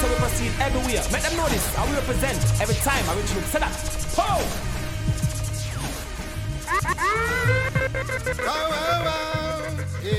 [0.00, 1.04] so we proceed everywhere.
[1.12, 3.40] Make them know this, how we represent every time I reach you.
[3.52, 3.74] Say that.
[4.16, 4.40] Ho!
[10.02, 10.12] Yeah.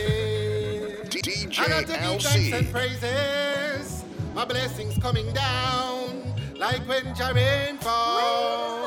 [1.09, 2.53] DJ I got to give thanks LC.
[2.53, 4.03] and praises.
[4.35, 8.77] My blessings coming down like when Jaren fall.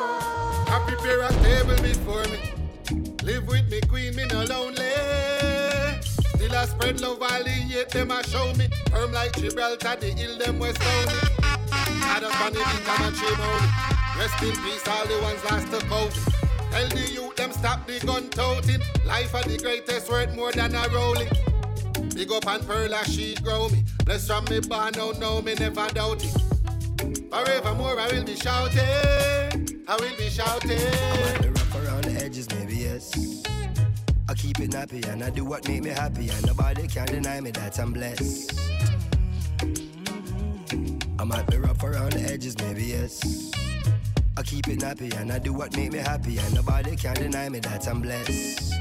[0.69, 2.41] I prepare a table before me.
[3.25, 4.93] Live with me, queen, me no lonely.
[6.03, 8.69] Still I spread love while yet them a show me.
[8.95, 11.19] Firm like Gibraltar, the hill them west on me.
[11.73, 14.19] I just want it come and shame on.
[14.19, 16.45] Rest in peace, all the ones lost to COVID.
[16.71, 18.81] Tell the youth them stop the gun toting.
[19.05, 21.29] Life are the greatest worth more than a rolling.
[22.15, 23.83] Big up and pearl as she grow me.
[24.05, 27.31] Bless from me born, no, no, me never doubt it.
[27.31, 29.83] Forevermore I will be shouting.
[29.89, 30.69] I will be shouting.
[30.69, 33.44] Me rough around the edges, maybe yes.
[34.27, 37.41] I keep it nappy and I do what make me happy, and nobody can deny
[37.41, 38.59] me that I'm blessed.
[41.19, 43.53] I might be rough around the edges, maybe yes.
[44.37, 47.51] I keep it nappy and I do what make me happy, and nobody can deny
[47.51, 48.75] me that I'm blessed.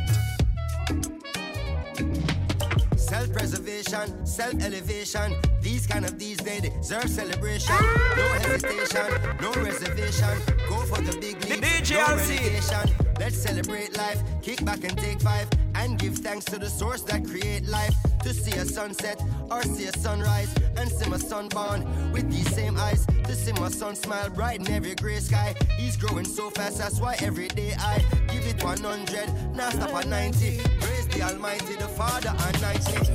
[3.34, 5.36] Self-preservation, self-elevation.
[5.62, 7.72] These kind of these they deserve celebration.
[7.72, 8.14] Ah!
[8.16, 10.38] No hesitation, no reservation.
[10.70, 12.38] Go for the big leagues, DJ no LC.
[12.38, 12.95] relegation.
[13.20, 17.25] Let's celebrate life, kick back and take five, and give thanks to the source that
[17.25, 17.95] create life.
[18.23, 22.53] To see a sunset or see a sunrise, and see my son born with these
[22.53, 23.06] same eyes.
[23.23, 25.56] To see my son smile bright in every gray sky.
[25.78, 30.08] He's growing so fast, that's why every day I give it 100, now stop at
[30.08, 30.59] 90.
[30.80, 33.13] Praise the Almighty, the Father and 90.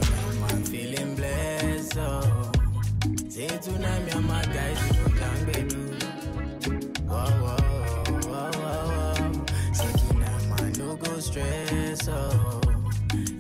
[0.51, 2.51] I'm feeling blessed, oh.
[3.29, 5.75] Say tonight, me and my guys, we go down, baby.
[7.07, 7.57] Whoa, whoa,
[8.29, 9.47] whoa, whoa, whoa.
[9.73, 12.61] Say tonight, man, no go stress, oh.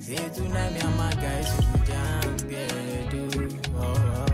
[0.00, 3.60] Say tonight, me and my guys, we go down, baby.
[3.74, 4.26] Oh, oh,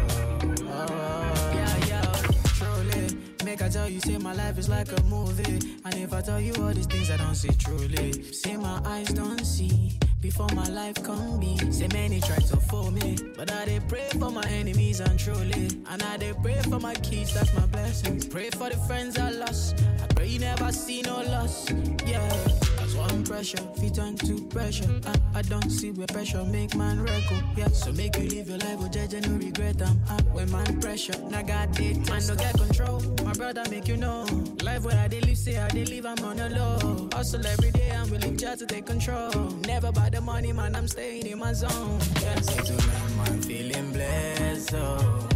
[0.42, 1.52] oh, oh.
[1.54, 2.12] Yeah, yeah,
[2.58, 3.18] truly.
[3.44, 5.60] Make I tell you, say my life is like a movie.
[5.84, 9.08] And if I tell you all these things I don't see truly, say my eyes
[9.08, 9.92] don't see.
[10.24, 14.08] Before my life come be, say many try to fool me, but I they pray
[14.18, 18.22] for my enemies and truly, and I they pray for my kids, that's my blessing.
[18.30, 21.70] Pray for the friends I lost, I pray you never see no loss,
[22.06, 22.73] yeah.
[22.96, 25.00] One pressure, fit on to pressure.
[25.06, 27.68] I, I don't see where pressure make man record, yeah.
[27.68, 29.82] So make you live your life with judge and no regret.
[29.82, 33.00] I'm up when man pressure, now God did, man don't get control.
[33.24, 34.24] My brother make you know,
[34.62, 37.08] life where I they live, say I live, I'm on the low.
[37.12, 39.30] Hustle every day, I'm willing just to take control.
[39.66, 41.98] Never by the money, man, I'm staying in my zone.
[42.22, 45.28] Yeah, say tonight, man, feeling blessed, oh.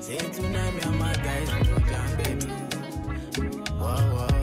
[0.00, 2.46] Say tonight, me and my guys, down, baby.
[3.78, 4.37] Whoa, whoa, whoa,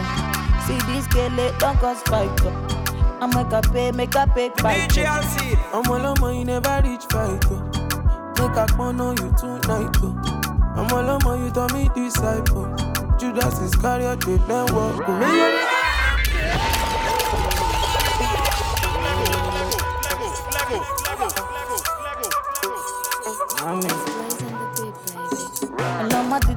[0.66, 2.30] See this girl, it don't cause fight
[3.20, 5.56] I make a pay, make a pay fight DJ LC.
[5.72, 7.44] I'm all on you never reach fight.
[7.46, 8.34] oh.
[8.38, 9.96] Make a phone on you tonight.
[10.76, 12.74] I'm all on you tell me disciple.
[13.18, 15.04] Judas Iscariot, they then walk.
[15.06, 15.70] oh.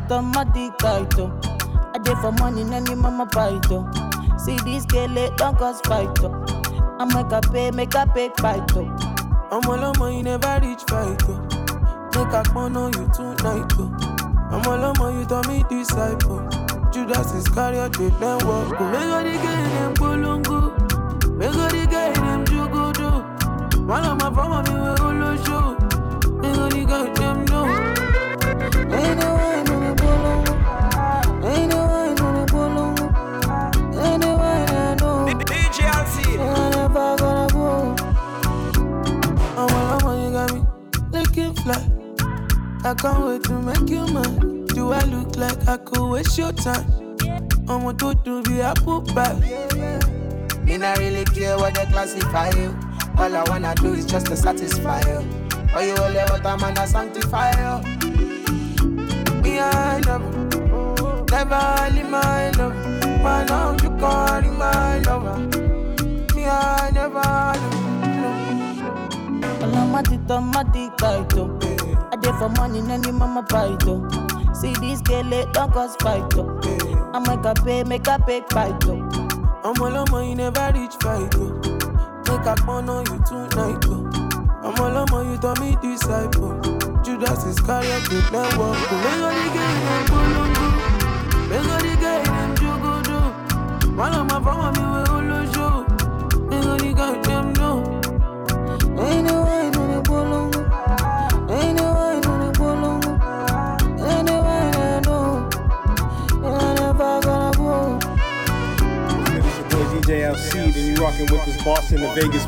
[0.10, 1.32] Anamatita matikaito
[1.96, 3.86] I dey for money, money, mama fight oh.
[4.38, 6.46] See this girl, it don't cause fight oh.
[7.00, 8.88] I make a pay, make a pay fight oh.
[9.52, 11.22] I'm all on you never reach fight.
[11.28, 11.42] oh.
[12.16, 13.72] Make a phone on you tonight.
[13.78, 13.96] oh.
[14.52, 16.48] I'm all on my, you tell me disciple.
[16.92, 18.76] Judas is Iscariot, they then walk.
[18.80, 18.92] oh.
[18.92, 21.38] Make all the girl them kulungu.
[21.38, 23.86] Make all the girl them jugudu.
[23.86, 24.96] One of my former me we
[42.88, 44.66] I can't wait to make you mine.
[44.68, 46.86] Do I look like I could waste your time?
[47.68, 49.34] I'm a to do the apple pie.
[50.64, 52.74] Me not really care what they classify you.
[53.18, 55.18] All I wanna do is just to satisfy you.
[55.76, 57.82] Or you only what I'm gonna sanctify you.
[59.42, 61.26] Me, I love you.
[61.30, 63.22] Never leave my love.
[63.22, 65.38] Why now you calling my lover?
[66.36, 67.87] Me, I never love
[69.98, 71.58] Anamatita matikaito
[72.12, 74.08] I dey for money, money, mama fight oh.
[74.54, 76.60] See this girl, it don't cause fight oh.
[77.14, 78.84] I make a pay, make a pay fight
[79.64, 81.34] I'm all on you never reach fight.
[81.36, 81.50] oh.
[82.28, 83.86] Make a phone on you tonight.
[83.88, 84.06] oh.
[84.64, 86.60] I'm all on you tell me disciple.
[87.04, 88.78] Judas Judas Iscariot did not walk.
[88.78, 89.77] Make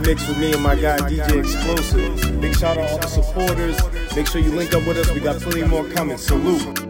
[0.10, 2.42] mix with me and my guy DJ Explosive.
[2.42, 3.78] Big shout out all the supporters.
[4.16, 5.12] Make sure you link up with us.
[5.12, 6.18] We got plenty more coming.
[6.18, 6.89] Salute.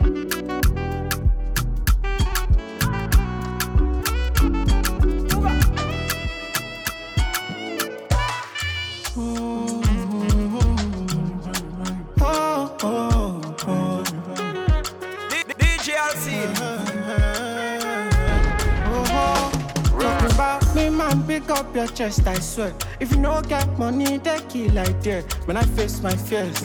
[21.99, 22.73] Chest, I swear.
[23.01, 25.25] If you no get money, they kill like that.
[25.45, 26.57] When I face my fears,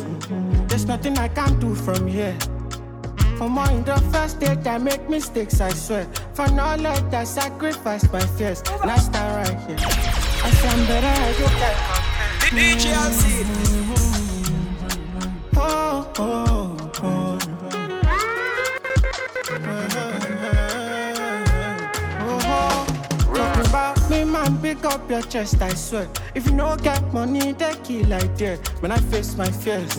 [0.68, 2.38] there's nothing I can do from here.
[3.38, 6.04] For more in the first date, I make mistakes, I swear.
[6.34, 8.62] For knowledge, I sacrifice my fears.
[8.80, 9.88] And I stand right here.
[10.46, 11.74] I stand better, you can
[12.54, 13.83] DJ LC.
[25.04, 26.08] Up your chest, I swear.
[26.34, 28.58] If you no get money, they kill like that.
[28.80, 29.94] When I face my fears,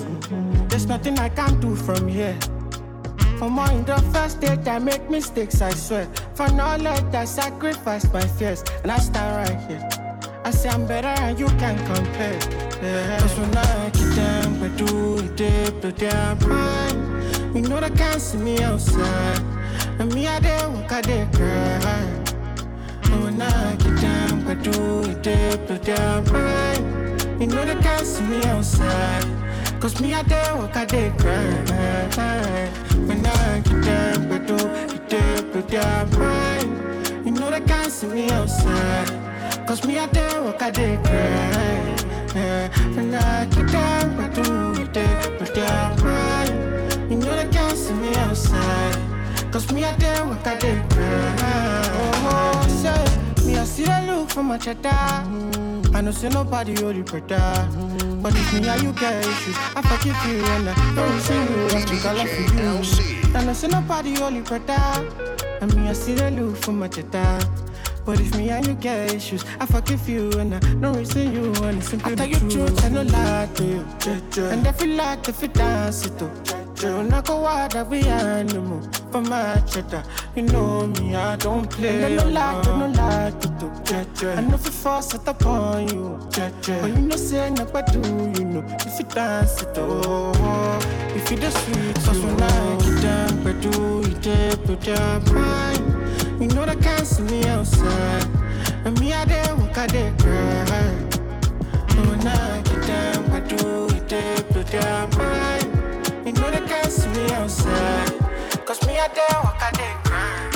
[0.70, 2.38] there's nothing I can do from here.
[3.38, 6.08] For more in the first date, I make mistakes, I swear.
[6.34, 8.64] For knowledge, I sacrifice my fears.
[8.84, 9.88] And I stand right here.
[10.44, 12.40] I say I'm better and you can compare.
[12.82, 13.20] Yeah.
[13.20, 17.56] Cause when I get down, I do it, they blow their mind.
[17.56, 19.40] You know they can't see me outside.
[20.00, 22.26] And me, I dey walk, I dey cry.
[23.12, 27.42] And when I get down, I do it, they blow their mind.
[27.42, 29.26] You know they can't see me outside.
[29.82, 32.70] Cause me, I dey walk, I dey cry.
[33.08, 37.26] When I get down, I do it, they blow their mind.
[37.26, 39.10] You know they can't see me outside.
[39.68, 41.96] Cause me, I dey walk, I dey cry.
[42.96, 47.12] When I get down, I do it, they blow their mind.
[47.12, 48.96] You know they can't see me outside.
[49.52, 51.36] Cause me, I dey walk, I dey cry.
[52.28, 53.86] Oh, say, me, I see
[54.36, 54.90] for my cheddar.
[55.96, 57.70] I know say nobody hold you better.
[58.22, 61.66] But if me and you get issues, I forgive you and I don't see you.
[61.68, 63.34] I speak a lot for you.
[63.34, 64.84] I know say nobody hold you better.
[65.62, 67.40] And me, I see the look for my cheddar.
[68.06, 71.54] But if me and you get issues, I forgive you and I don't reason you
[71.64, 73.86] and it's simply I tell you truth, I no lie to you.
[74.52, 76.55] And if you like, if you dance it too.
[76.82, 78.82] You not go wild that we animal
[79.12, 80.04] for my cheddar.
[80.36, 82.04] You know me, I don't play.
[82.04, 84.28] And I no like, I no like to do.
[84.30, 86.20] I know if you force it upon you.
[86.36, 88.64] But you know, say no, but do you know?
[88.86, 90.80] If you dance it, oh,
[91.16, 95.20] if you the sweet, so when I get down, but do you dip, put your
[95.34, 96.42] mind.
[96.42, 98.26] You know they can't see me outside.
[98.86, 100.86] And me, I dey walk, dey cry.
[101.98, 105.15] And when I get down, I do it, they put their mind.
[107.36, 108.12] Outside.
[108.66, 110.52] Cause me, I dey walk, dey cry.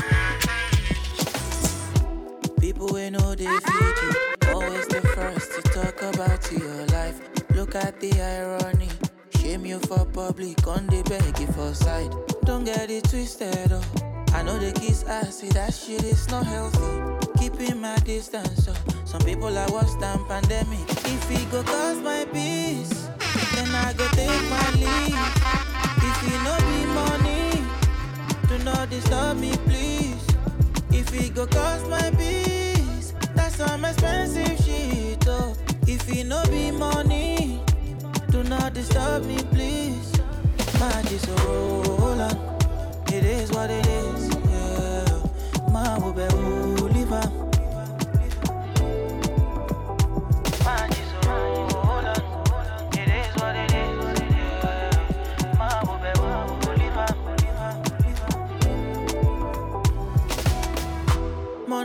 [2.60, 4.12] People we know they feed you.
[4.54, 7.20] Always the first to talk about your life.
[7.54, 8.88] Look at the irony.
[9.38, 12.14] Shame you for public, on the beg you for side.
[12.45, 13.81] Don't get it twisted, oh.
[14.33, 17.28] I know the kiss I see that shit is not healthy.
[17.40, 18.74] Keeping my distance, so
[19.06, 20.88] some people are worse than pandemic.
[20.90, 23.09] If it go cause my peace,
[23.56, 25.98] then I go take my leave.
[26.21, 27.64] If it no be money,
[28.49, 30.28] do not disturb me, please.
[30.92, 35.56] If it go cost my peace, that's some expensive shit, oh.
[35.88, 37.61] If it no be money,
[38.31, 40.11] do not disturb me, please.
[40.78, 43.14] My oh, hold on.
[43.14, 45.71] It is what it is, yeah.
[45.71, 46.69] My will be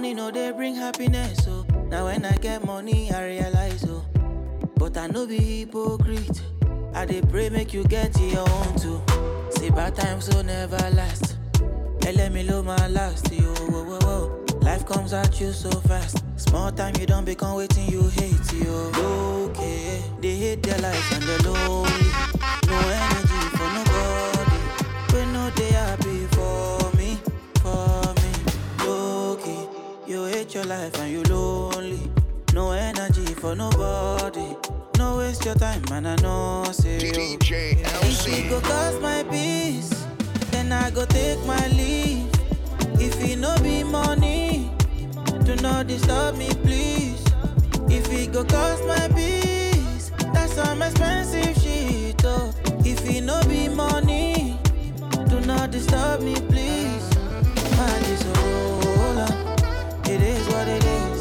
[0.05, 4.05] Money no they bring happiness, so now when I get money I realize, oh.
[4.77, 6.43] But I no be hypocrite.
[6.93, 9.01] I dey pray make you get your own too.
[9.53, 11.39] Say bad times will never last.
[12.03, 13.55] Hey, let me low my last, yo.
[13.55, 14.45] Whoa, whoa, whoa.
[14.61, 16.23] Life comes at you so fast.
[16.37, 18.91] Small time you don't become waiting you hate, yo.
[19.47, 22.11] Okay, they hate their life and they're lonely.
[22.69, 24.61] No energy for nobody.
[25.15, 26.24] We know they happy
[30.55, 31.99] your life and you lonely.
[32.53, 34.57] No energy for nobody.
[34.99, 36.07] No waste your time, man.
[36.07, 36.99] I know, say.
[36.99, 37.13] Oh.
[37.13, 40.07] DJ If he go cost my peace,
[40.53, 42.31] then I go take my leave.
[43.01, 44.71] If he no be money,
[45.43, 47.25] do not disturb me, please.
[47.89, 52.25] If he go cost my peace, that's some expensive shit.
[52.25, 54.57] Oh, if he no be money,
[55.29, 57.11] do not disturb me, please.
[57.77, 58.74] Man, is roller.
[60.15, 61.14] It is what it is.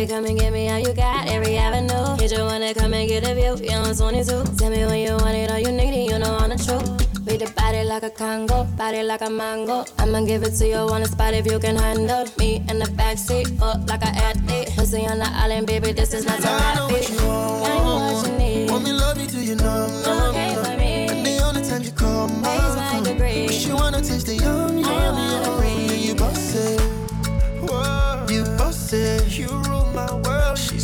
[0.00, 2.16] Baby, come and get me how you got every avenue.
[2.16, 4.56] Hit you wanna come and get a view, you on 22.
[4.56, 7.26] Tell me when you want it, all you need it, you know I'm the truth.
[7.26, 9.84] Beat the body like a Congo, body like a mango.
[9.98, 12.86] I'ma give it to you on the spot if you can handle me in the
[12.96, 14.70] backseat, up like an athlete.
[14.74, 17.68] Pussy on the island, baby, this is not I know what you want.
[17.68, 18.70] I know what you need.
[18.70, 20.64] Want me love you till you numb, numb, Okay numb.
[20.64, 21.08] for me.
[21.10, 21.92] And the only time you
[22.40, 23.54] my Raise my degree.
[23.54, 24.69] you wanna taste the yum,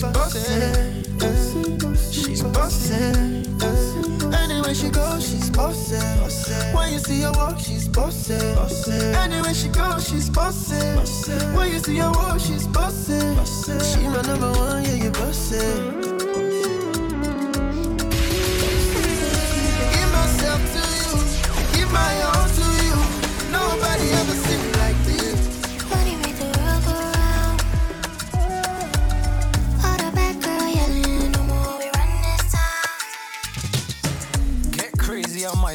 [0.06, 2.12] She's boss it.
[2.12, 4.34] She's boss it.
[4.34, 6.74] Anywhere she goes, she's boss it.
[6.74, 9.16] When you see her walk, she's boss it.
[9.16, 11.56] Anywhere she goes, she's boss it.
[11.56, 13.82] When you see her walk, she's boss it.
[13.82, 15.52] She my number one, yeah, you boss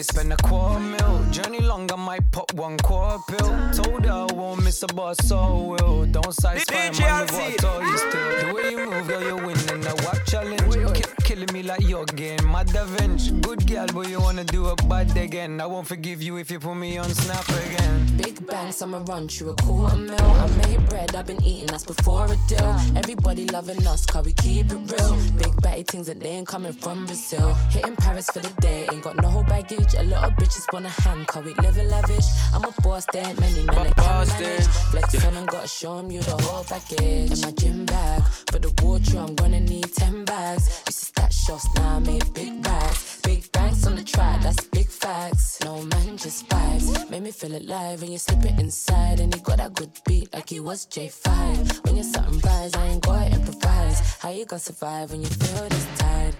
[0.03, 1.20] spend a quarter mil.
[1.31, 3.71] Journey long, I might pop one quarter pill.
[3.73, 5.49] Told her I won't miss a bus, so I
[5.81, 6.05] will.
[6.05, 7.57] Don't satisfy DJ man with what I Alcid.
[7.57, 8.47] told you still.
[8.47, 10.95] The way you move, girl, you're winning the WAP challenge.
[10.97, 13.31] Keep killing me like your game, my Da Vinci.
[13.39, 15.61] Good girl, but you wanna do it bad again.
[15.61, 18.07] I won't forgive you if you put me on Snap again.
[18.17, 20.19] Big banks, I'ma run through a quarter mil.
[20.21, 22.75] I made bread, I've been eating, that's before a deal.
[22.97, 25.15] Everybody loving us, cause we keep it real.
[25.37, 27.53] Big batty things that they ain't coming from Brazil.
[27.69, 29.93] Hitting Paris for the day, ain't got no whole baggage.
[29.97, 30.89] A lot of bitches wanna
[31.21, 32.25] hang, cause we live lavish.
[32.53, 34.67] I'm a boss, there ain't many men that can manage.
[34.91, 37.31] Flex on and gotta show 'em you the whole package.
[37.31, 40.63] In my gym bag, for the water, I'm gonna need 10 bags.
[40.87, 43.19] Used to stack shots, now I made big bags.
[43.23, 45.59] Big banks on the track, that's big facts.
[45.63, 47.09] No man, just vibes.
[47.09, 49.19] Make me feel alive when you slip it inside.
[49.19, 51.81] And you got that good beat like you was J5.
[51.83, 53.99] When you're something rise, I ain't gotta improvise.
[54.19, 56.35] How you gonna survive when you feel this tired?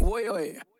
[0.00, 0.73] Oi, oi.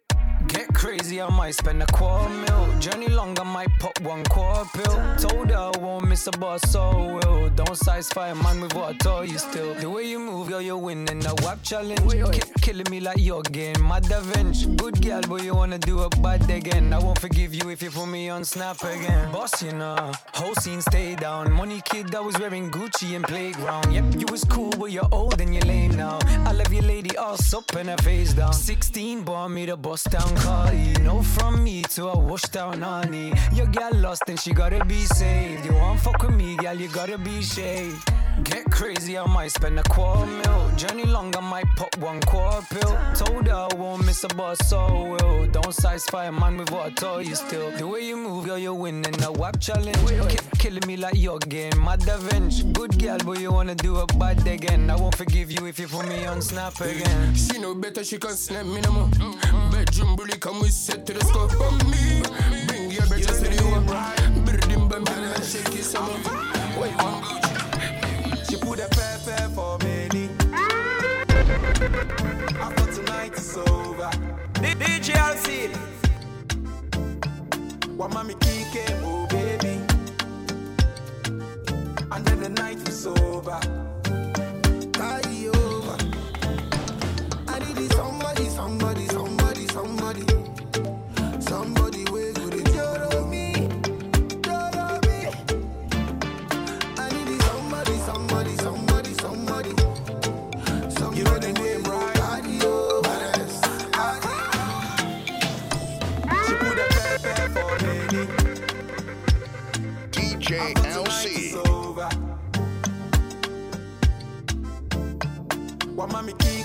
[0.54, 2.78] Get crazy, I might spend a quarter mil.
[2.78, 4.94] Journey long, I might pop one quarter pill.
[5.18, 7.50] Told her I won't miss a bus, so will.
[7.50, 9.74] Don't satisfy a man with what I told you still.
[9.74, 12.12] The way you move, girl, you're winning the WAP challenge.
[12.32, 14.76] Ki- killing me like you're getting mad revenge.
[14.76, 16.92] Good girl, but you wanna do it bad again.
[16.92, 19.32] I won't forgive you if you put me on snap again.
[19.32, 21.52] Boss, you know, whole scene stay down.
[21.52, 23.92] Money kid that was wearing Gucci and playground.
[23.92, 26.18] Yep, you was cool, but you're old and you're lame now.
[26.46, 28.52] I love your lady, ass up and her face down.
[28.52, 30.92] 16 bought me the bust down Cardi.
[31.02, 33.32] No from me to a wash down honey.
[33.52, 35.64] Your girl lost and she gotta be saved.
[35.64, 38.08] You want fuck with me, girl, you gotta be shaved.
[38.44, 40.70] Get crazy, I might spend a quarter mil.
[40.76, 42.98] Journey long, I might pop one quarter pill.
[43.14, 45.46] Told her I won't miss a bus, so will.
[45.46, 47.70] Don't satisfy a man with what I told you still.
[47.72, 49.96] The way you move, girl, you're winning the WAP challenge.
[50.28, 52.70] Ki- killing me like you're getting mad revenge.
[52.72, 54.90] Good girl, but you wanna do a bad again.
[54.90, 57.34] I won't forgive you if you put me on snap again.
[57.34, 59.08] She know better, she can't snap me no more.
[59.70, 62.22] Bedroom bully, come we set to the scope on me.
[62.66, 64.44] Bring your bitches to the home.
[64.44, 66.33] Birdim bam bam, shake it some more.
[74.78, 75.70] DJ Alcid.
[77.96, 79.80] What mommy kike, oh baby.
[82.10, 83.83] And then the night is over.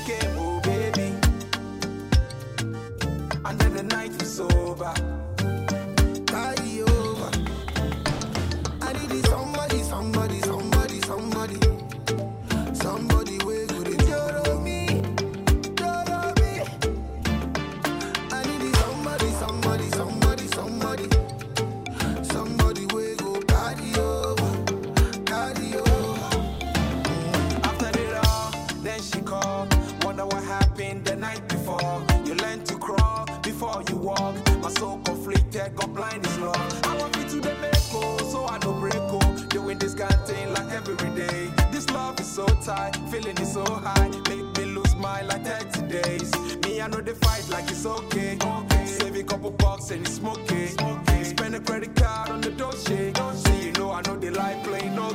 [0.09, 0.38] Mommy
[35.59, 36.85] conflicted, got blind is love.
[36.85, 39.45] I want you to the echo, so I no break oh.
[39.49, 41.51] Doing this kind of thing like every day.
[41.71, 44.09] This love is so tight, feeling is so high.
[44.29, 46.31] Make me lose my like 30 days.
[46.65, 48.37] Me, I know they fight like it's okay.
[48.41, 48.85] okay.
[48.85, 50.67] Save a couple bucks and it's smoky.
[50.67, 51.23] smoky.
[51.23, 53.13] Spend a credit card on the Dolce.
[53.13, 55.09] So you know I know they like playing no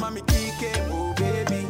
[0.00, 1.66] mommy kike, oh baby.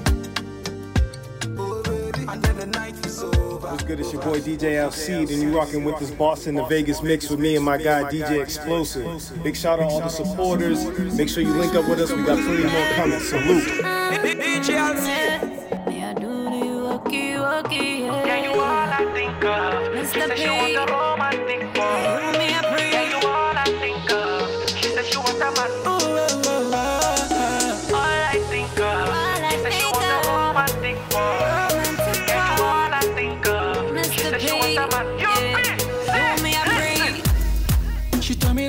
[1.59, 2.27] Oh baby.
[2.29, 3.69] And then the night is over.
[3.69, 4.01] What's good?
[4.01, 7.31] It's your boy DJ Alcide, and you rocking with this boss in the Vegas mix
[7.31, 9.05] with me and my guy DJ Explosive.
[9.43, 10.85] Big shout out to all the supporters.
[11.17, 12.11] Make sure you link up with us.
[12.13, 13.21] We got plenty more coming.
[13.21, 13.65] Salute.
[13.65, 15.93] DJ Alcid.
[15.93, 18.27] Yeah, do the walkie walkie, yeah.
[18.27, 20.07] Yeah, you all I think of.
[20.13, 20.96] She said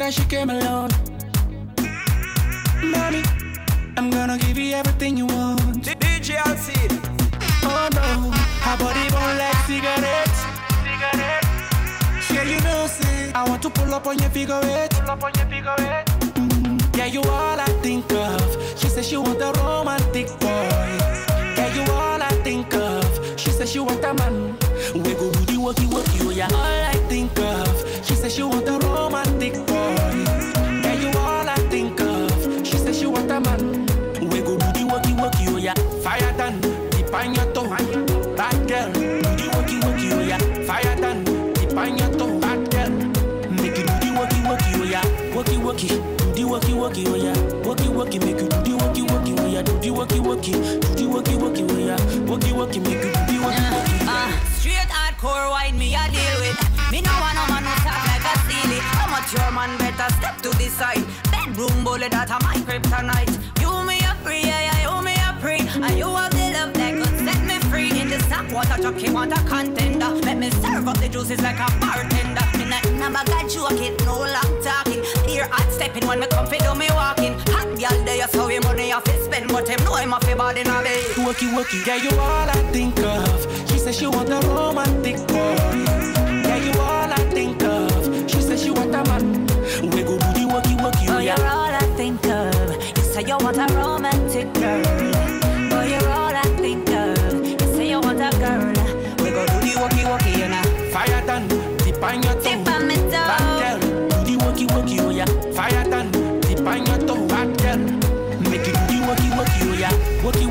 [0.08, 0.90] that she came alone.
[2.82, 3.24] Mommy,
[3.98, 5.84] I'm gonna give you everything you want.
[5.84, 6.92] DJ Alcid.
[7.64, 8.32] Oh no,
[8.66, 10.40] her body burn like cigarettes.
[12.32, 14.92] Yeah, you know, say I want to pull up on your figure eight.
[14.92, 16.06] Pull up on your figure eight.
[16.40, 16.98] Mm-hmm.
[16.98, 18.80] Yeah, you all I think of.
[18.80, 20.70] She said she want a romantic boy.
[21.58, 23.04] Yeah, you all I think of.
[23.38, 24.56] She said she want a man.
[24.94, 26.87] We go do the walkie walkie, oh yeah.
[50.38, 52.20] Walkie do the walkie walkie, oh yeah.
[52.26, 53.42] Walkie walkie, make you do.
[53.44, 56.92] Uh, straight hardcore wine me I deal with.
[56.92, 58.80] Me no want no man who talk like a silly.
[58.80, 61.04] How much your man better step to the side.
[61.32, 63.34] Bedroom bully that a my kryptonite.
[63.62, 65.66] You me a free, yeah, yeah, you me a free.
[65.84, 68.00] And you have the love that could set me free.
[68.00, 70.10] In the snap water truck, want a contender.
[70.22, 72.46] Let me serve up the juices like a bartender.
[72.58, 75.04] Me not never got joke it, no long talking.
[75.26, 77.37] Here hot stepping when me come fi do me walking.
[79.58, 81.02] But him know I'm a favor in a bay.
[81.26, 83.70] Worky, worky, yeah, you all I think of.
[83.70, 85.56] She said she want a romantic boy.
[86.46, 88.30] Yeah, you all I think of.
[88.30, 89.48] She said she want a man.
[89.82, 92.98] We go do the worky, worky, Oh, oh, you're all I think of.
[92.98, 95.17] You say you want a romantic girl.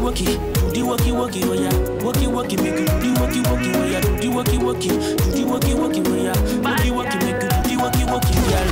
[0.07, 1.75] Worky, worky, do the worky, worky, oh yeah.
[1.99, 4.01] Worky, worky, make you do the worky, worky, oh yeah.
[4.01, 4.89] Do the worky, worky,
[5.19, 6.39] do the worky, worky, oh yeah.
[6.63, 8.69] Worky, worky, make you do the worky, worky, girl.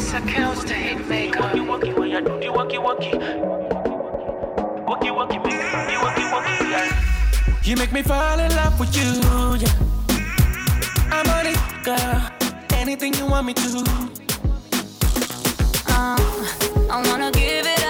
[0.00, 1.36] Sakels the hitmaker.
[1.36, 2.20] Worky, worky, oh yeah.
[2.20, 3.12] Do the worky, worky.
[4.88, 6.88] Worky, worky, make you do the worky, worky, girl.
[7.62, 9.20] You make me fall in love with you,
[9.60, 9.74] yeah.
[11.12, 12.30] I'm on it, girl.
[12.72, 13.84] Anything you want me to.
[15.88, 16.16] Uh,
[16.90, 17.83] I wanna give it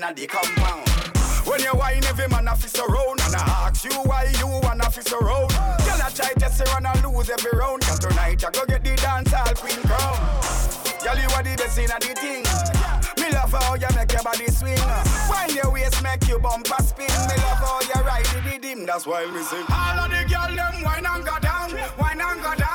[0.00, 0.88] inna the compound.
[1.46, 4.90] When you wine, every man a fist around And I ask you why you wanna
[4.90, 5.48] fist around.
[5.48, 7.82] Girl, I try to say run and lose every round.
[7.82, 10.16] Cause tonight I go get the dance all queen crown.
[11.02, 12.44] Girl, you are the best in the thing.
[13.20, 14.78] Me love how you make your body swing.
[15.28, 17.08] When your waist make you bumper spin.
[17.28, 19.64] Me love how you ride the rhythm That's why we sing.
[19.68, 22.69] All of the girl them wine and go down Wine and go down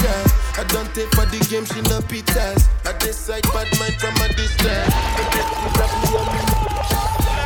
[0.00, 0.24] from.
[0.58, 2.68] I don't take for the game, she no pitas.
[2.84, 4.94] I decide bad mind from a distance.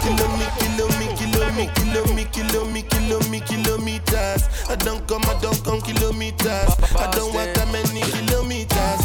[0.02, 4.42] Kilo me, kilo me, kilo me, kilo me, kilo me, kilo me, kilometers.
[4.68, 6.70] I don't come, I don't come kilometers.
[6.94, 9.00] I don't walk that many kilometers.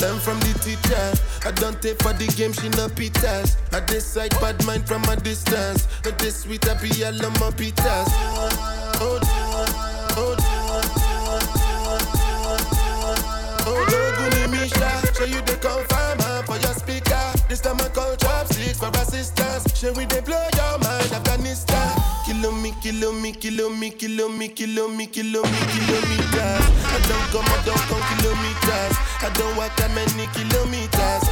[0.00, 1.12] Learn from the teacher.
[1.46, 3.56] I don't take for the game, she no pitas.
[3.72, 5.88] I decide bad mind from a distance.
[6.04, 8.06] Not this sweet, I be all on my pitas.
[8.10, 8.48] Oh,
[9.00, 9.47] oh,
[15.28, 17.24] you the confirmer for your speaker.
[17.48, 19.64] This time I call chopsticks for assistance.
[19.76, 21.92] Show we they blow your mind, Afghanistan.
[22.24, 26.64] Kilo me, kilo me, kilo me, kilo me, kilo me, kilo me, kilometers.
[26.88, 28.94] I don't come, I don't come kilometers.
[29.20, 31.27] I don't walk that many kilometers.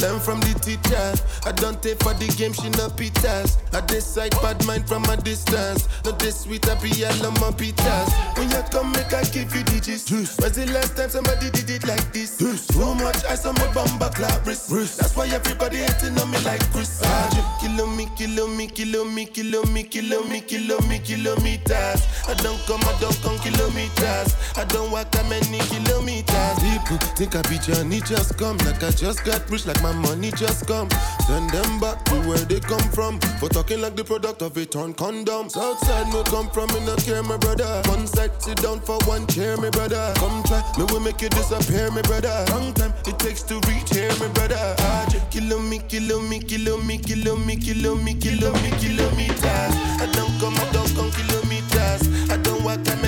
[0.00, 1.12] Learn from the teacher.
[1.44, 3.58] I don't take for the game, she no pitas.
[3.74, 5.88] I decide bad mind from a distance.
[6.04, 8.08] Not this sweet, I be all on my pitas.
[8.36, 10.10] When you come, make I give you digits.
[10.10, 12.36] When's the last time somebody did it like this?
[12.38, 14.68] Too much ice on my bumper clap wrist.
[14.70, 17.00] That's why everybody hating on me like Chris.
[17.04, 22.02] Ah, Kilo me, kilo me, kilo me, kilo me, kilo me, kilo me, kilometers.
[22.26, 24.34] I don't come, I don't come kilometers.
[24.56, 26.58] I don't walk that many kilometers.
[26.62, 30.30] People think I be Johnny just come, like I just got rich, like my money
[30.32, 30.88] just come.
[31.26, 33.20] Send them back to where they come from.
[33.40, 35.48] For talking like the product of a torn condom.
[35.48, 37.82] Southside no come from, me no care, my brother.
[37.86, 40.12] One side, sit down for one chair, my brother.
[40.16, 42.44] Come try, me will make you disappear, my brother.
[42.50, 44.56] Long time it takes to reach here, my brother.
[44.78, 49.72] Ah, j- Kilo me, kilo me, kilo me, kilo me, kilo me, kilo me, kilometers.
[50.00, 52.30] I don't come, I don't come kilometers.
[52.30, 53.00] I don't walk that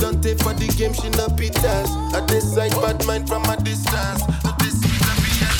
[0.00, 1.90] don't take for the game, she no pitas.
[2.14, 4.22] I decide bad mind from a distance.
[4.44, 5.50] Not this sweet, I be a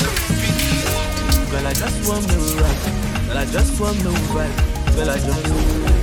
[1.51, 2.81] Girl, I just want me right.
[3.27, 4.55] Girl, I just want me right.
[4.95, 5.43] Girl, I just,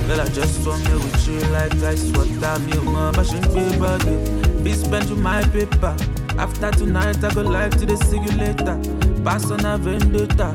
[0.07, 2.59] girl, I just want me with you like ice water.
[2.65, 2.77] Me,
[3.11, 4.15] bashing me body.
[4.63, 5.95] Be spend you my paper.
[6.37, 8.17] After tonight, I go live to the see.
[9.23, 10.53] Pass on a vendetta.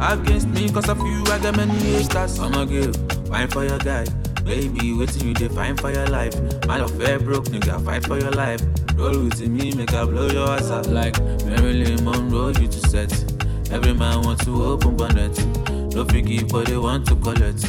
[0.00, 2.38] Against me, cause of you, I got many haters.
[2.38, 2.96] I'ma give,
[3.28, 4.06] wine for your guy.
[4.44, 6.34] Baby, waiting you define for your life.
[6.66, 8.60] Man of fair broke, nigga, fight for your life.
[8.94, 13.10] Roll with me, make I blow your ass up like Marilyn Monroe, you to set.
[13.72, 15.36] Every man wants to open bonnet.
[15.94, 17.62] No figgy, but they want to collect.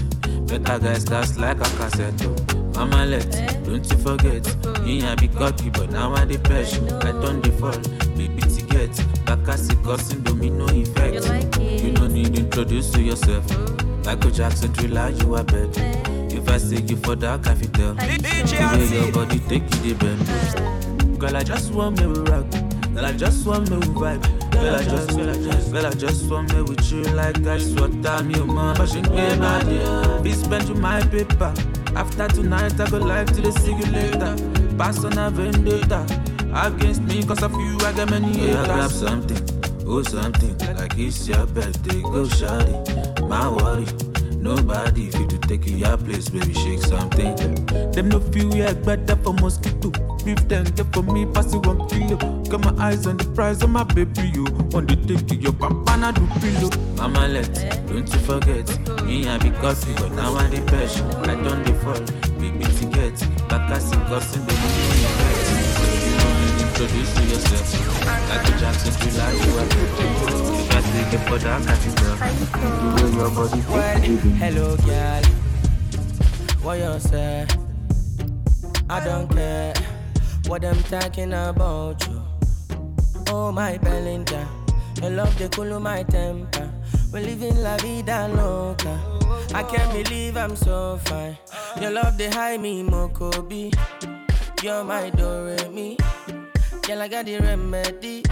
[0.48, 2.28] Better guys cast like a cassette.
[2.76, 3.32] Mama let,
[3.64, 4.46] don't you forget.
[4.86, 6.84] Yeah, I be cocky, but now I the pressure.
[6.98, 7.80] I the fall,
[8.18, 9.26] baby to get.
[9.26, 11.26] Back as it causing domino effect.
[11.60, 13.46] You no need introduce to yourself.
[14.06, 16.15] Michael Jackson thriller, you are bed.
[16.46, 17.94] If I say you for dark, I feel tell.
[17.96, 18.06] The
[18.78, 21.20] way your body take you the bend.
[21.20, 22.46] Girl, I just want me with rock.
[22.94, 24.22] Girl, I just want me with vibe.
[24.52, 27.70] Girl, I just, girl, I just, girl, I just want me with you like ice
[27.72, 28.24] water.
[28.24, 30.24] Me, man, but she ain't bad.
[30.24, 31.52] Be spend you my paper.
[31.96, 34.36] After tonight, I go live to the see you later.
[34.78, 36.06] Pass on a vendetta.
[36.54, 38.56] Against me, cause of you, I got many haters.
[38.56, 40.56] Yeah, grab something, oh something.
[40.78, 43.28] Like it's your birthday, go shawty.
[43.28, 44.15] My worry.
[44.46, 47.34] Nobody fit to take in your place, baby, shake something.
[47.94, 49.90] Them no feel yeah, better for mosquito.
[50.24, 52.16] Beef them, get for me, pass it one kilo.
[52.44, 54.46] Got my eyes on the prize of my baby, you.
[54.76, 56.70] On the take to your papa, na do pillow.
[56.96, 57.52] Mama let,
[57.88, 58.68] don't you forget.
[59.04, 61.08] Me, I be coffee, but now I'm the passion.
[61.26, 62.06] I don't default,
[62.38, 63.18] baby, to get.
[63.50, 65.06] Back as it goes in the movie,
[66.62, 68.06] Introduce to yourself.
[68.30, 70.45] Like a Jackson, feel like you are
[70.82, 71.14] good.
[71.14, 72.16] If I for that, I can tell.
[72.16, 74.00] The way your body Well,
[74.42, 75.24] hello, girl.
[76.62, 77.48] What you say?
[78.90, 79.74] I don't care
[80.48, 82.22] what them talking about you.
[83.30, 84.48] Oh, my Belinda.
[85.02, 86.70] Your love, they cool of my temper.
[87.12, 89.00] We're living la vida loca.
[89.54, 91.38] I can't believe I'm so fine.
[91.82, 93.74] Your love, they high me, Mokobi.
[94.64, 95.98] You're my Doremi.
[96.82, 98.24] Girl, I got the remedy.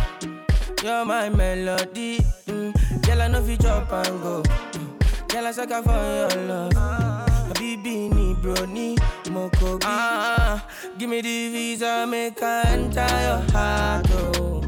[0.84, 2.18] You're my melody.
[2.48, 2.74] Mm.
[3.04, 4.44] Girl, I know if you drop and go.
[4.44, 5.28] Mm.
[5.30, 6.74] Girl, I sucker for your love.
[6.74, 8.96] Habibi ni brony,
[9.32, 10.66] moko Ah,
[10.98, 14.08] give me the visa, make I enter your heart.
[14.12, 14.62] Oh.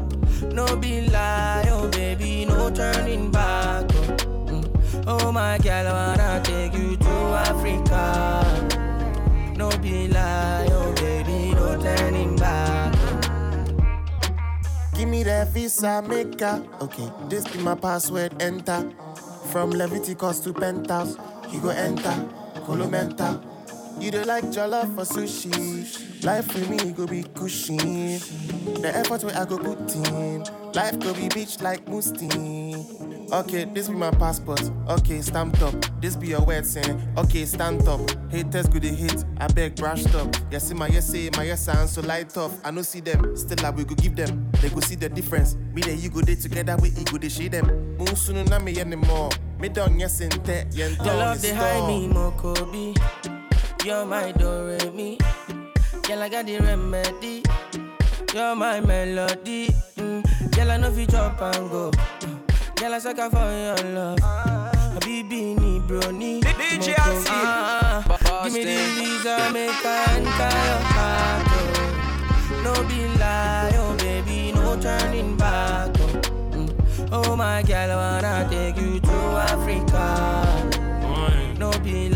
[0.52, 3.84] No be lie, oh baby, no turning back.
[3.94, 4.64] Oh, Mm.
[5.06, 8.04] oh my girl, I wanna take you to Africa.
[9.56, 12.45] No be lie, oh baby, no turning back.
[14.96, 16.64] Give me that visa maker.
[16.80, 18.40] Okay, this be my password.
[18.40, 18.90] Enter.
[19.52, 21.16] From Leviticus to Penthouse,
[21.52, 22.16] you go enter.
[22.64, 23.55] Colomenta.
[23.98, 26.24] You don't like jollof for sushi.
[26.24, 27.76] Life for me go be cushy.
[27.76, 30.44] The effort where I go put in.
[30.74, 33.32] Life go be bitch like Musti.
[33.32, 34.60] Okay, this be my passport.
[34.88, 35.74] Okay, stamped up.
[36.00, 37.00] This be your word saying.
[37.16, 37.20] Eh?
[37.22, 38.00] Okay, stand up.
[38.30, 39.24] Haters go the hate.
[39.38, 40.34] I beg brushed up.
[40.50, 42.52] Yes, see my yes say my yes sound so light up.
[42.64, 43.36] I no see them.
[43.36, 44.50] Still I we go give them.
[44.60, 45.56] They go see the difference.
[45.72, 46.76] Me and you go there together.
[46.80, 47.96] We go they shade them.
[47.96, 49.30] Moon na me anymore.
[49.58, 53.35] Me done yes in te yen Your love they hide me, Mokobi.
[53.86, 55.16] You're my Doremi.
[56.02, 57.42] Girl, I got the remedy.
[58.34, 59.68] You're my melody.
[59.96, 60.22] Mm.
[60.56, 61.90] Girl, I know if you drop and go.
[61.92, 62.76] Mm.
[62.76, 64.18] Girl, I sucker for your love.
[64.18, 66.40] Habibi ni brony.
[66.42, 67.30] DJ Moko- Alcid.
[67.30, 71.46] Ah, Give me the visa, make I enter your heart.
[71.54, 71.62] Oh.
[72.64, 75.94] No be lie, oh baby, no turning back.
[76.00, 76.20] Oh,
[76.56, 76.68] Mm.
[77.12, 80.06] oh my girl, I wanna take you to Africa.
[81.58, 82.15] No be lie,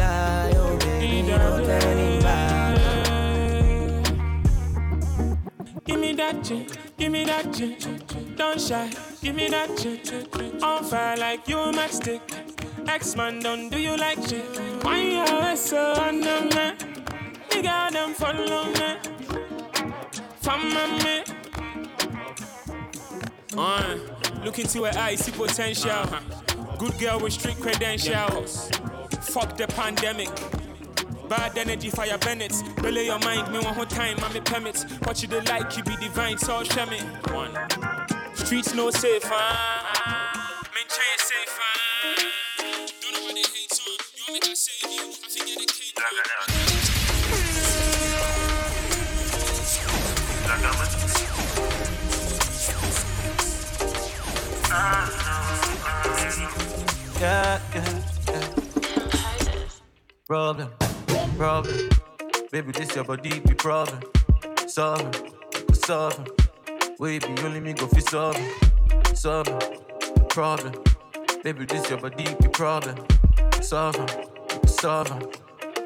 [5.85, 8.37] Give me that chick, give me that chick.
[8.37, 8.91] Don't shy,
[9.23, 10.63] give me that chick.
[10.63, 12.21] On fire like you matchstick.
[12.89, 14.45] X-Man, don't do you like shit?
[14.83, 16.73] Why you always so under me?
[17.51, 18.97] Nigga, them follow me.
[20.41, 21.23] Follow me.
[23.57, 23.99] Uh,
[24.45, 26.07] look into her eyes, see potential.
[26.79, 28.71] Good girl with street credentials.
[29.21, 30.31] Fuck the pandemic.
[31.31, 32.53] Bad energy, fire Bennett.
[32.83, 34.85] Belay your mind, me one whole time, I'm a permit.
[35.05, 36.99] What you dey like, you be divine, so show me.
[37.31, 37.57] One.
[38.35, 39.55] Streets no safe, huh?
[40.75, 42.25] Men try and safe, huh?
[43.01, 43.79] Don't know what they hate on.
[44.17, 45.07] You want me to save you?
[45.07, 45.95] I think get a cake.
[57.21, 58.47] Yeah, yeah, yeah.
[60.27, 60.69] Problem,
[61.41, 61.89] problem.
[62.53, 64.03] Baby, this your body be problem.
[64.67, 66.27] Solve Solving, solving.
[66.99, 68.51] Wait, be only me go fi solving,
[69.15, 69.59] solving.
[70.29, 70.75] Problem.
[71.43, 72.97] Baby, this your body be problem.
[73.63, 75.23] Solve 'em.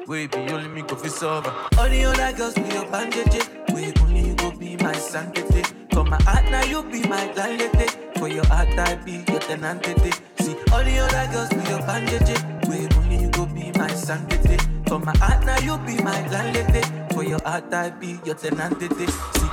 [0.07, 1.47] Wait, be only me go fi solve.
[1.79, 3.47] All the other girls be your bandage.
[3.69, 5.63] Wait, only you go be my sanctity.
[5.93, 7.87] For my heart now you be my landlady.
[8.19, 10.11] For your heart I be your tenantity.
[10.41, 12.41] See, all the other girls be your bandage.
[12.67, 14.74] Wait, only you go be my sanctity.
[14.87, 16.81] For my heart now you be my landlady.
[17.13, 19.07] For your heart I be your tenantity.
[19.07, 19.49] See.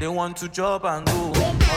[0.00, 1.12] They want to job and go.
[1.12, 1.32] All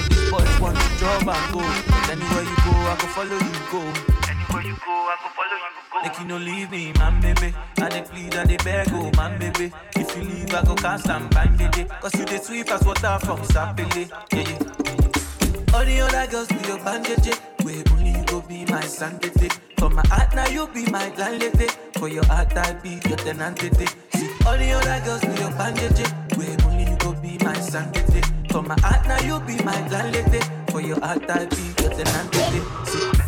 [0.10, 1.60] these boys want to job and go.
[1.60, 4.17] But anywhere you go, I go follow you go.
[4.58, 6.02] Anywhere you I go follow you go.
[6.02, 7.54] Make you no leave me, man, baby.
[7.78, 9.72] I they plead and they beg, oh, man, baby.
[9.96, 11.88] If you leave, I go cast and bind, baby.
[12.02, 14.10] Cause you they sweep as water from Sapele.
[14.34, 15.76] Yeah, yeah.
[15.76, 17.36] All the other girls be your bandage.
[17.62, 19.50] Where only you go be my sanctity.
[19.78, 21.67] For my heart, now you be my landlady.
[22.00, 23.86] For your heart, I be your tenantity.
[24.15, 26.08] See, all the other girls be your bandage.
[26.36, 28.22] Where only you go be my sanctity.
[28.50, 30.39] For my heart, now you be my landlady.
[30.72, 32.62] For your heart, I be your tenantity.
[32.89, 33.27] See.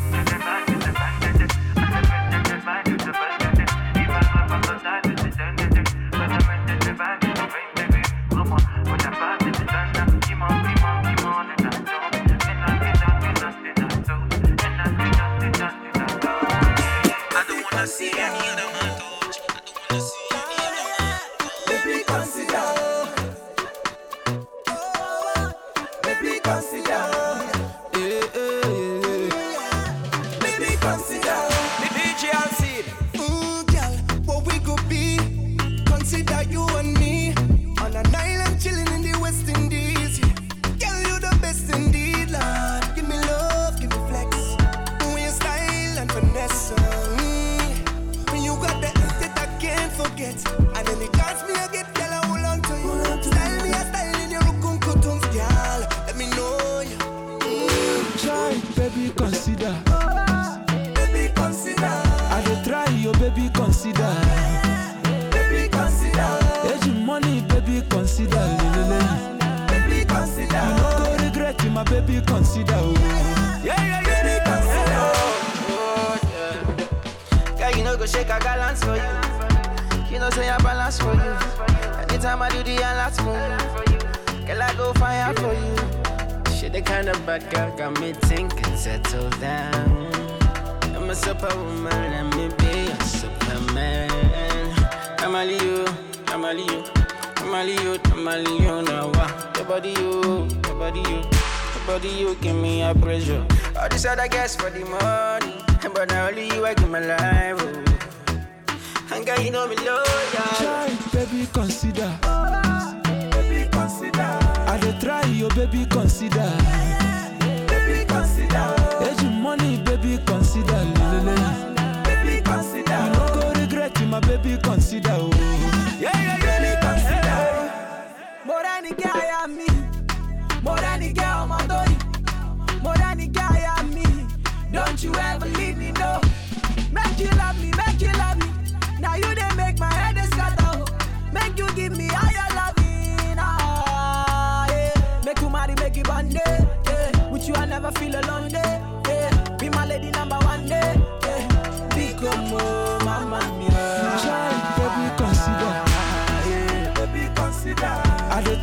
[124.41, 125.28] Baby, consider.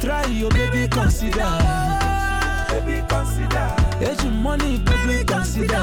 [0.07, 1.51] Try your baby, consider.
[2.71, 3.75] Baby, consider.
[4.01, 5.83] Age money, baby, consider.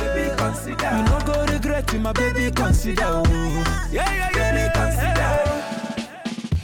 [0.00, 0.90] Baby, consider.
[0.96, 3.04] You no go regret it, my baby, consider.
[3.04, 3.22] Oh.
[3.92, 4.50] Yeah, yeah, yeah.
[4.50, 5.30] Baby, consider.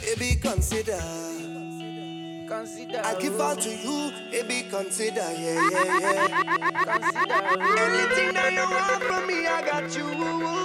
[0.01, 0.99] Baby, consider.
[2.49, 3.01] Consider.
[3.05, 5.31] I give all to you, baby, consider.
[5.39, 6.27] Yeah, yeah, yeah.
[6.83, 7.39] Consider.
[7.63, 10.64] Anything that you want from me, I got you.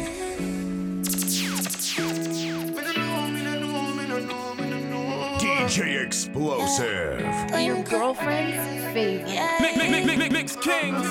[5.71, 7.21] DJ Explosive.
[7.57, 9.39] Your girlfriend's favorite.
[9.61, 11.07] Mix, mix, mix, mix, mix kings.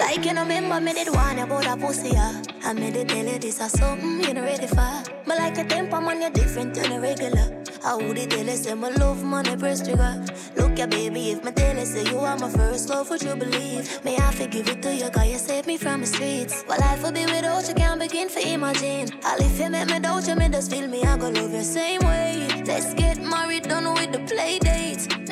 [0.00, 2.42] Like you know, remember me did one about a pussy, yeah.
[2.64, 5.02] I made it tell you this or something you not ready for.
[5.26, 7.65] But like a temper man, you're different than a regular.
[7.82, 10.24] How would it tell say my love money press trigger?
[10.56, 14.04] Look ya baby, if my tell say you are my first love, would you believe?
[14.04, 16.64] May I forgive it to you, cause you saved me from the streets.
[16.68, 19.10] Well, life would be without you, can't begin to imagine.
[19.24, 21.62] All if you make me doubt you, me just feel me, I go love you
[21.62, 22.48] same way.
[22.64, 24.85] Let's get married, done with the play.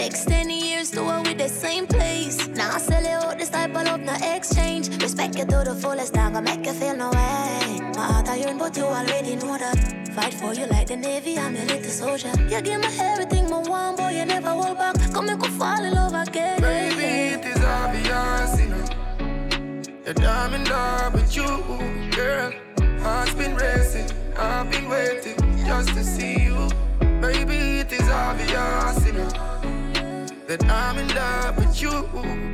[0.04, 2.46] Next 10 years, do it with the same place.
[2.48, 5.02] Now I sell you out this type of love, no exchange.
[5.02, 7.80] Respect you to the fullest, I'm gonna make you feel no way.
[7.96, 9.78] My heart I yearn, but you already know that.
[10.14, 12.32] Fight for you like the Navy, I'm your little soldier.
[12.50, 14.94] You give me everything, my one boy, you never hold back.
[15.10, 16.60] Come and go fall in love again.
[16.60, 18.84] Baby, it is obvious, you know.
[20.04, 21.48] That I'm in love with you,
[22.14, 22.52] girl.
[23.00, 26.68] Heart's been racing, I've been waiting just to see you.
[27.22, 29.53] Baby, it is obvious, you know.
[30.46, 31.90] That I'm in love with you,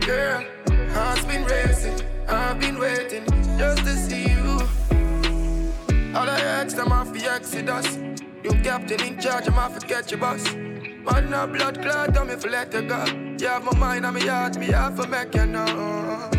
[0.07, 0.45] girl.
[0.93, 3.25] Heart's been racing, I've been waiting
[3.59, 4.61] just to see you.
[6.15, 7.99] All I ask them off the exodus.
[8.45, 10.55] You captain in charge, I'm off to catch your bus.
[10.55, 13.05] Man, no blood clot, tell me for let you go.
[13.41, 16.31] You have my mind and my heart, me have to make you know.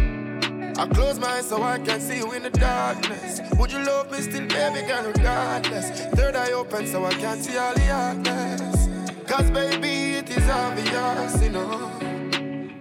[0.77, 3.41] I close my eyes so I can see you in the darkness.
[3.57, 6.05] Would you love me still, baby, girl, regardless?
[6.15, 8.87] Third eye open so I can see all the darkness.
[9.27, 11.89] Cause baby, it is obvious, you know,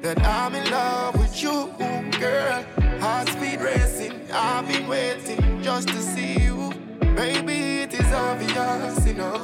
[0.03, 1.73] that I'm in love with you,
[2.19, 2.65] girl.
[3.01, 6.71] Heart speed racing, I've been waiting just to see you.
[7.17, 9.39] Baby, it is obvious, you know,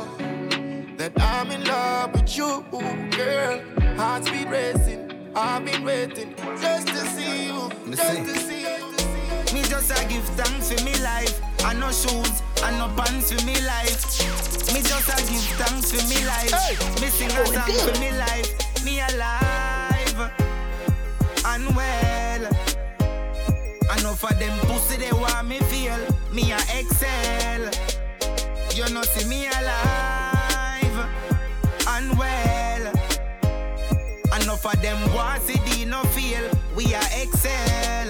[0.99, 2.64] that I'm in love with you,
[3.16, 3.62] girl.
[3.97, 8.86] Heart speed racing, I've been waiting just to see you, just to see you.
[9.57, 11.40] Me just a give thanks for me life.
[11.64, 14.04] I no shoes, I no pants for me life.
[14.74, 17.00] Me just a give thanks for me life.
[17.00, 18.52] Me sing a oh, song for me life.
[18.84, 20.30] Me alive
[21.46, 22.44] and well.
[23.88, 26.04] I know for them pussy they want me feel.
[26.34, 27.62] Me a excel.
[28.74, 30.98] You know see me alive
[31.88, 32.92] and well.
[34.32, 36.44] I know for them want see D no feel.
[36.76, 38.05] We are excel.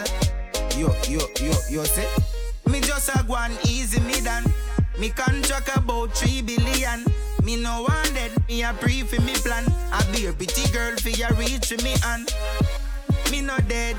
[0.76, 2.06] Yo, yo, yo, yo, say.
[2.66, 4.44] Me just a go on easy, me done.
[4.98, 7.02] Me contract about three billion.
[7.42, 9.64] Me no want dead, me a pre for me plan.
[9.90, 12.28] I be a pretty girl for ya reach for me and
[13.30, 13.96] me no dead.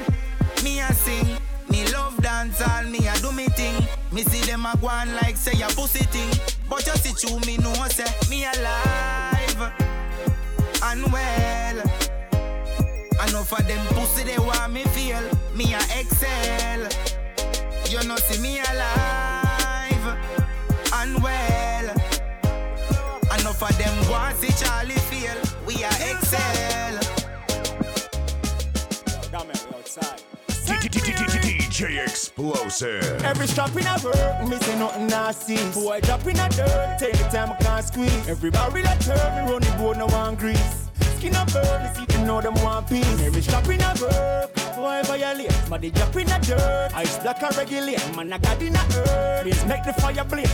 [0.63, 1.27] Me a sing,
[1.69, 3.75] me love dance all me a do me thing.
[4.11, 6.29] Me see them a go on like say a pussy thing,
[6.69, 9.73] but you see true me know say me alive
[10.83, 11.86] and well.
[13.19, 15.21] I know for them pussy they want me feel
[15.55, 16.81] me a excel.
[17.89, 20.05] You know see me alive
[20.93, 21.87] and well.
[23.31, 26.99] I know for them want see Charlie feel we are excel.
[29.31, 30.21] Down outside
[31.77, 33.23] DJ Explosive.
[33.23, 35.57] Every strap in a work, me say nothing nasty.
[35.73, 38.27] Boy drop in a dirt, take the time I can't squeeze.
[38.27, 40.86] Every barrel a turn, me run the board, no one grease.
[41.17, 43.21] Skin a burn, see them know them want peace.
[43.21, 45.51] Every strap in a work, boy violate.
[45.67, 48.15] But they drop in a dirt, Ice Block a regulate.
[48.15, 50.53] Man I got in a earth, please make the fire blaze.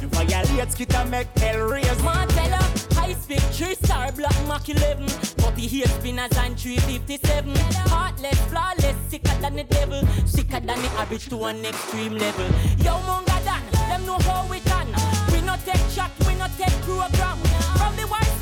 [0.00, 2.02] The violate, skit a make hell raise.
[2.02, 2.56] Martella,
[2.92, 5.08] high speed, 3 star, black Mach 11.
[5.08, 7.54] 48 spinners and 357.
[7.90, 10.06] Heartless, flawless, sicker than the devil.
[10.24, 12.46] Sicker than the average to an extreme level.
[12.78, 14.88] Yo, Munga Dan, them know how we done.
[15.32, 17.36] We no take shot, we no take program.
[17.76, 18.37] From the white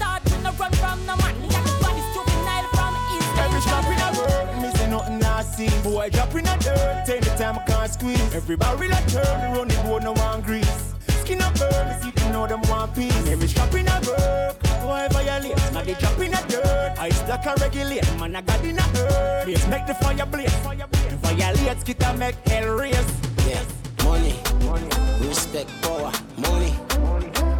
[0.46, 1.34] no run from no man.
[1.42, 5.18] We got the body juvenile from East Every strap in a work, me say nothing
[5.18, 5.68] nasty.
[5.82, 8.34] Boy drop in a dirt, take the time I can't squeeze.
[8.34, 10.94] Every barrel a turn, me run the board, no one grease.
[11.22, 13.28] Skin a burn, me see them know them want peace.
[13.28, 15.56] Every strap in a work, boy violate.
[15.72, 18.06] Now they drop in a dirt, Ice Block a regulate.
[18.18, 20.54] Man I got in a earth, please make the fire blaze.
[20.62, 23.10] The violate, skit a make hell raise.
[23.48, 23.62] Yeah,
[24.04, 24.34] money,
[24.64, 24.88] money,
[25.26, 26.72] respect power, money,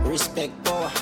[0.05, 0.93] respect power.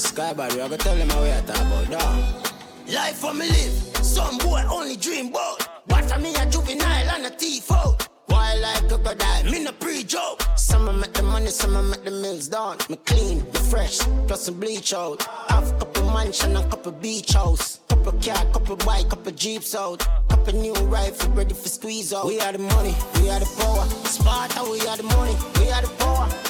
[0.00, 2.52] Skybody, I go tell them how we are talk about dog.
[2.88, 5.68] Life for me live, some boy only dream about.
[5.88, 8.08] What me a juvenile and a thief out.
[8.28, 10.42] Wild like crocodile, me no pre-joke.
[10.56, 12.78] Some a make the money, some a make the mills down.
[12.88, 15.22] Me clean, me fresh, plus some bleach out.
[15.50, 17.80] A couple mansion and a couple beach house.
[17.90, 19.98] Couple car, couple bike, couple jeeps out.
[20.30, 22.26] Couple new rifle ready for squeeze out.
[22.26, 23.84] We are the money, we are the power.
[24.08, 26.49] Sparta, we are the money, we are the power.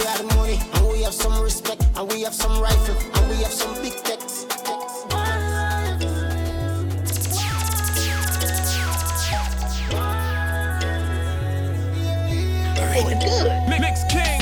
[0.00, 2.96] Yo, we are the money, and we have some respect, and we have some rifle,
[3.14, 4.46] and we have some big techs.
[13.80, 14.40] Mix King.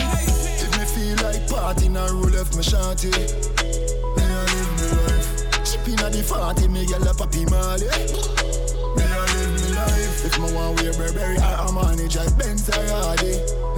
[0.61, 3.11] If me feel like party, now roll off my shanty.
[3.11, 5.65] Me a live me life.
[5.65, 7.87] Chip inna the party, me gyal a poppy molly.
[8.97, 10.25] Me a live me life.
[10.25, 13.78] If me want wear Burberry, I am manage a Benz or Hardy.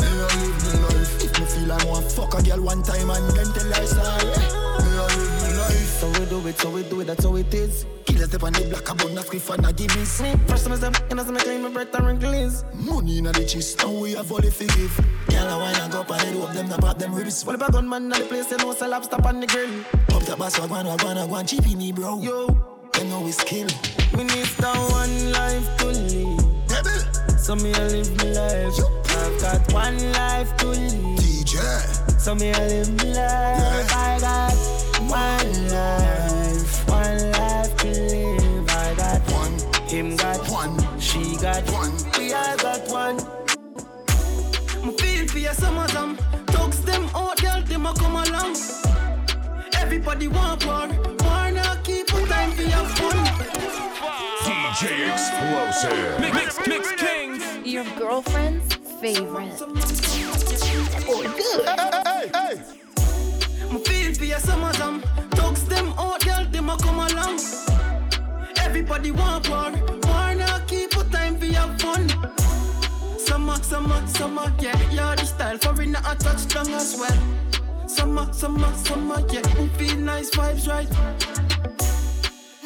[1.70, 1.78] Me a live me life.
[1.78, 4.60] If me feel I want fuck a girl one time and then tell her sorry.
[6.50, 7.86] it, so we do it, that's how it is.
[8.04, 10.04] Killers step on the block, a bun a squiff and a give me.
[10.46, 12.64] First time I step, and I say me clean my breath and wrinkles.
[12.74, 15.00] Money in the chest, now we have all the forgive.
[15.28, 17.44] Girl, I wine and go up and head up them, not pop them ribs.
[17.44, 19.84] Well, if a gunman in the place, they know sell lobster on the grill.
[20.08, 22.20] Pop the bass, wagwan, wagwan, wagwan, cheapy me, bro.
[22.20, 22.46] Yo,
[22.92, 23.68] they know we skill.
[24.12, 27.38] Minista, one life to live.
[27.38, 28.74] So me I live my life.
[29.08, 31.19] I've got one life to live.
[31.50, 32.20] DJ.
[32.20, 33.92] So me I live my life.
[33.96, 34.54] I got
[35.10, 38.70] one life, one life to live.
[38.70, 39.88] I got one.
[39.88, 41.00] Him got one.
[41.00, 41.92] She got one.
[42.18, 43.16] We all got one.
[44.86, 46.16] Me feel for your some of them.
[46.46, 48.56] Talks them out, girl, them a come along.
[49.74, 50.86] Everybody want war.
[50.86, 53.26] War not keep time for your fun.
[54.44, 56.20] DJ Explosive.
[56.20, 57.66] Mix, mix, kings.
[57.66, 60.19] Your girlfriend's favorite.
[60.50, 62.56] Hey, hey,
[63.72, 65.02] Me feel for your of them.
[65.30, 67.38] Talks them out, girl, them a come along.
[68.58, 69.70] Everybody want war.
[69.70, 72.08] War not keep a time for your fun.
[73.16, 77.88] Summer, summer, summer, yeah, yeah, the style for in a touchdown as well.
[77.88, 79.42] Summer, summer, summer, yeah,
[79.76, 80.90] feel nice vibes, right?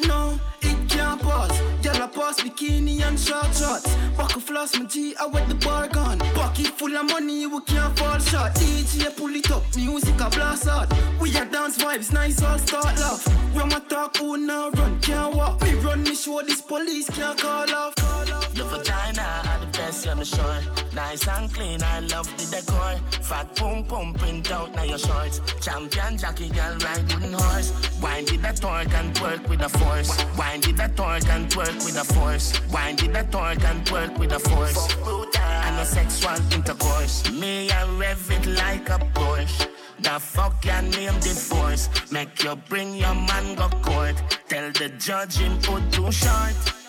[0.07, 1.74] No, it can't pause.
[1.95, 3.95] Girl, I pass bikini and short shorts.
[4.17, 6.19] Buckle floss, my G, I wet the bar gun.
[6.33, 8.53] Pocket full of money, you can't fall short.
[8.55, 10.91] DJ, pull it up, music a blast out.
[11.21, 13.25] We are dance vibes, nice all start love.
[13.55, 15.61] When I talk, who now run, can't walk.
[15.61, 17.95] Me run, me show this police can't call off.
[17.95, 18.57] Call off.
[18.57, 20.59] Your vagina best, I'm sure.
[20.93, 22.93] Nice and clean, I love the decor.
[23.23, 25.41] Fat pum pum print out now your shorts.
[25.61, 27.71] Champion jockey girl ride wooden horse.
[28.01, 30.11] Wind with the torque and work with the force.
[30.37, 32.53] Wind with the torque and work with the force.
[32.71, 34.95] Wind with the torque and work with the force.
[35.65, 37.31] And a sexual intercourse.
[37.31, 39.69] Me I rev it like a Porsche.
[39.99, 41.89] The fuck your name divorce.
[42.11, 44.15] Make you bring your man go court.
[44.47, 46.84] Tell the judge him put too short.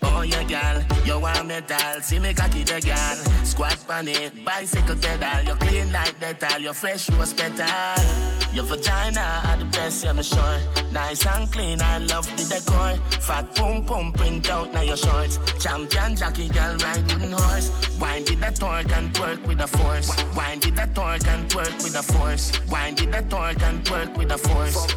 [0.00, 3.16] Oh, oh, yeah, girl, you want metal, see me cocky the gal.
[3.44, 7.66] Squat on it, bicycle pedal, you clean like metal, you fresh rose petal.
[8.52, 10.58] Your vagina are the best, I'm sure.
[10.92, 12.96] Nice and clean, I love the decor.
[13.20, 15.38] Fat pum pum print out now your shorts.
[15.62, 17.70] Champion jockey girl ride wooden horse.
[18.00, 20.10] Wind with the torque and work with the force.
[20.36, 22.52] Wind with the torque and work with the force.
[22.70, 24.94] Wind with the torque and work with the force.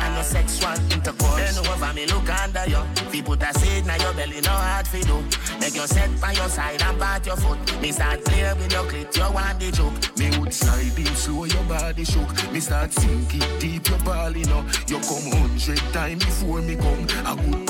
[0.00, 1.56] And no sexual intercourse.
[1.56, 2.82] Bend over me, look under you.
[3.28, 5.22] Put a seed now your belly, no hard fi do.
[5.60, 7.58] Make you set by your side and pat your foot.
[7.82, 10.18] Me start play with your clit, you want the joke.
[10.18, 12.52] Me would slide in slow, your body shook.
[12.52, 14.64] Me start sink it deep, your body know.
[14.86, 17.06] You come hundred times before me come.
[17.26, 17.67] A good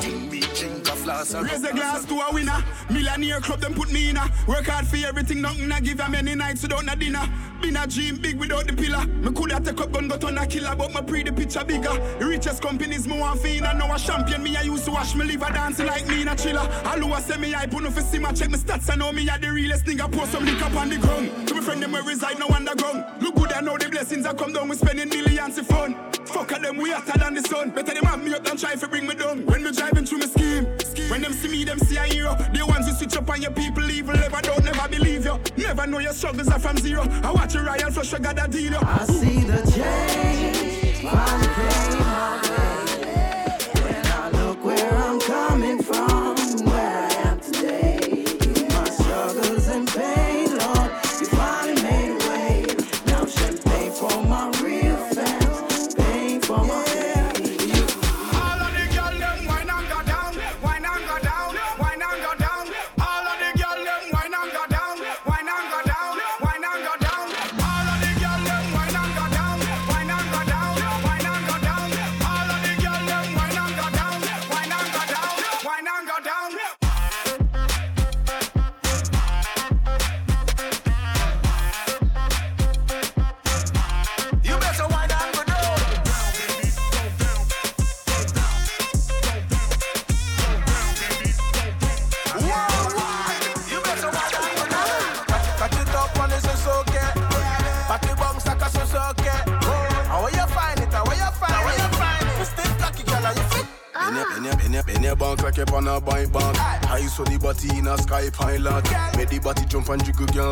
[1.09, 2.65] drink a flask of Raise the glass to a winner.
[2.91, 4.31] Millionaire club, them put me in a.
[4.47, 7.29] Work hard for everything, nothing I give them many nights without no dinner.
[7.61, 9.05] Been a dream big without the pillar.
[9.07, 11.95] Me coulda take up gun, but on a killer, but my pre the picture bigger.
[12.19, 14.43] The richest companies me want fi I know now a champion.
[14.43, 16.69] Me I used to watch me liver dancing like me in a chiller.
[16.85, 18.91] All who a say me put no fi see my check my stats.
[18.93, 20.11] I know me a the realest nigga.
[20.11, 21.49] Pour some liquor on the ground.
[21.49, 23.05] To my friend them where reside no underground.
[23.23, 24.69] Look good, I know the blessings I come down.
[24.69, 25.97] We spending millions of fun.
[26.27, 27.71] Fuck at them, we hotter than the sun.
[27.71, 29.47] Better them have me up than try to bring me down.
[29.47, 30.88] When me driving through my scheme.
[31.11, 32.35] When them see me, them see a hero.
[32.53, 34.15] The ones who switch up on your people evil.
[34.15, 35.39] Never don't never believe you.
[35.57, 37.03] Never know your struggles are from zero.
[37.23, 38.73] I watch a royal flush, I got a deal.
[38.73, 38.79] you.
[38.81, 41.03] I see the change,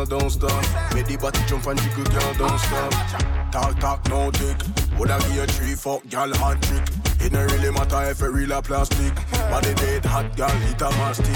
[0.05, 0.93] girl, don't stop.
[0.93, 2.91] Make the body jump and jiggle, girl, don't stop.
[3.51, 4.57] Talk, talk, no tick.
[4.99, 6.83] Would I give you three, fuck, girl, hot trick.
[7.21, 9.15] It don't really matter if it real or plastic.
[9.31, 11.35] But Body dead, hot, girl, hit a mastic.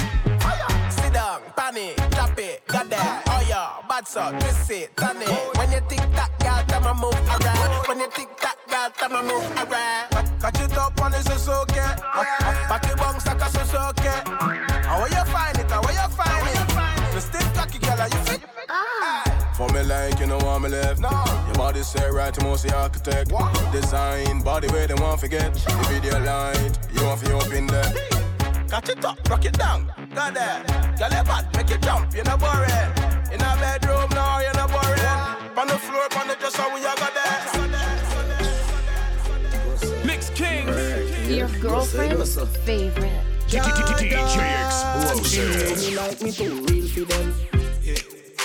[0.92, 3.24] Sit down, panic, drop it, that.
[3.28, 5.58] Oh yeah, bad so, twist it, turn it.
[5.58, 7.88] When you tick tock, girl, come and move around.
[7.88, 10.12] When you tick tock, girl, tell me move around.
[10.42, 11.12] Catch it up on.
[12.72, 14.22] Back it bounce like a so okay.
[14.88, 15.61] How you find
[20.02, 21.00] like you know want me left.
[21.00, 21.10] No.
[21.48, 23.32] Your body say right to most the architect.
[23.32, 23.54] What?
[23.72, 25.54] Design body where they want forget.
[25.54, 27.94] The video light, you want to open there.
[28.70, 29.92] Catch it up, rock it down.
[30.16, 30.64] Got there.
[30.98, 32.14] Girl, you bad, make it jump.
[32.16, 32.90] You're not boring.
[33.34, 35.60] In a bedroom now, you're not boring.
[35.60, 37.42] On the floor, on the dresser, we are got there.
[40.06, 40.68] Mix King.
[41.38, 42.36] Your girlfriend's
[42.66, 43.24] favorite.
[43.48, 44.36] DJ
[44.66, 45.92] Explosive.
[45.92, 47.61] You like me too real for them.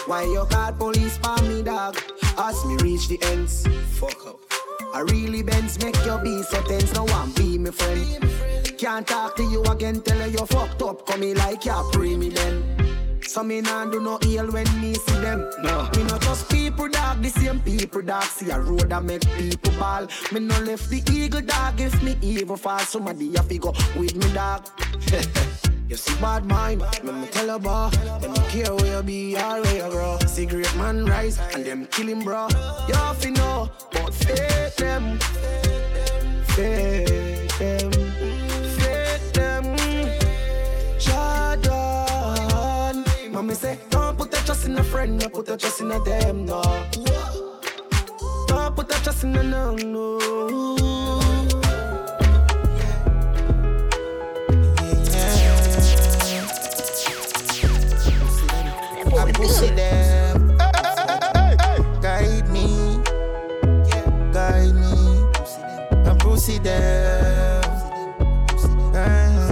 [0.06, 1.98] Why you call police for me, dog?
[2.38, 3.66] Ask me reach the ends.
[3.98, 4.38] Fuck up.
[4.94, 6.94] I really bends make your be so tense.
[6.94, 8.24] No one be my friend.
[8.78, 11.06] Can't talk to you again, tell her you fucked up.
[11.06, 13.20] Come me like you pre me then.
[13.22, 15.50] So me nah do no ill when me see them.
[15.64, 15.90] No.
[15.96, 18.22] Me not just people dog, the same people dog.
[18.22, 20.06] See a road that make people ball.
[20.30, 22.78] Me no left the eagle dog if me evil fall.
[22.78, 24.68] Somebody have to go with me dog.
[25.88, 27.90] You see bad mind, me me tell her boy.
[28.20, 30.18] Them don't care where you be or where you grow.
[30.26, 32.48] Cigarette man rise and them kill him bro.
[32.88, 35.20] You have to know, but fake them.
[36.48, 37.92] Fake them.
[38.78, 39.76] Fake them.
[40.98, 43.04] Jordan.
[43.32, 46.00] Mommy say, don't put your trust in a friend No put your trust in a
[46.00, 46.62] them, no.
[48.48, 50.95] Don't put your trust in a no, no
[59.36, 60.56] pussy them.
[62.00, 63.00] Guide me.
[64.32, 65.24] Guide me.
[66.06, 67.62] I pussy them.
[68.92, 69.46] Guide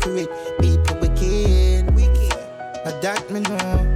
[0.00, 0.28] secret.
[0.60, 1.94] People wicked.
[1.94, 2.34] Wicked.
[2.84, 3.86] But that me know.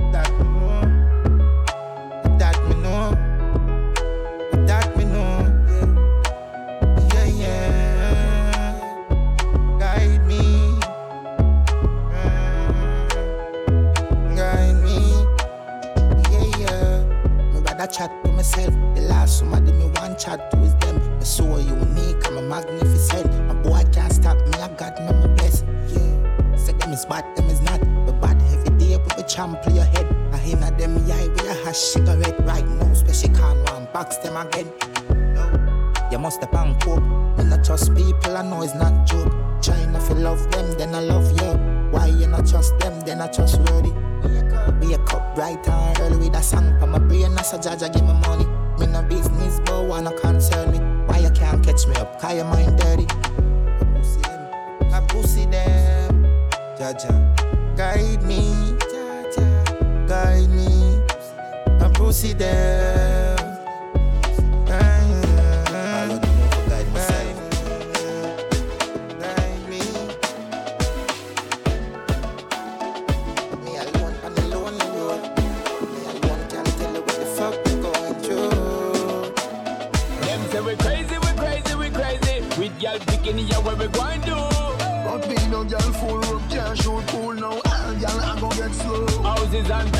[0.00, 0.80] Me know.
[2.68, 3.10] Me know.
[4.96, 5.38] Me know.
[7.14, 8.74] Yeah, yeah.
[9.78, 10.40] Guide me.
[12.12, 12.72] Uh,
[14.36, 14.98] guide me.
[16.30, 17.50] Yeah, yeah.
[17.52, 18.74] Me chat to myself.
[18.94, 20.74] The last somebody me want chat to is
[29.30, 30.06] champ on your head.
[30.32, 32.92] I hear na them eye with a hash cigarette right now.
[32.94, 34.72] Special can't box them again.
[36.10, 37.02] You must have bang cope.
[37.38, 39.32] Me not trust people, I know it's not joke.
[39.62, 41.52] Trying to love them, then I love you.
[41.92, 43.92] Why you not trust them, then I trust worthy.
[44.80, 47.38] Wake up bright and early with a song for my brain.
[47.38, 48.46] As a judge, give me money.
[48.78, 50.78] Me no business, but wanna concern me.
[51.06, 52.20] Why you can't catch me up?
[52.20, 53.06] Cause your mind dirty.
[53.08, 54.92] I pussy them.
[54.92, 56.24] I pussy them.
[56.76, 58.79] Jah Jah, guide me.
[60.20, 61.00] Jah Jah, guide me.
[61.80, 63.36] I pussy them.
[69.20, 69.80] Guide me.
[73.64, 75.22] Me alone on the lonely road.
[75.90, 79.32] Me alone can't tell you what the fuck we going through.
[80.20, 82.34] Them say we crazy, we crazy, we crazy.
[82.58, 84.36] With y'all picking here what we going do.
[85.04, 87.52] But me no girl full room can't shoot pool now.
[87.52, 89.22] All girl I go get slow.
[89.22, 89.92] Houses and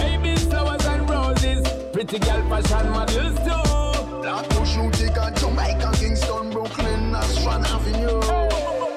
[2.11, 4.21] Pretty girl fashion models too.
[4.21, 8.21] Black to shoot it at Jamaica, Kingston, Brooklyn, Astron Avenue.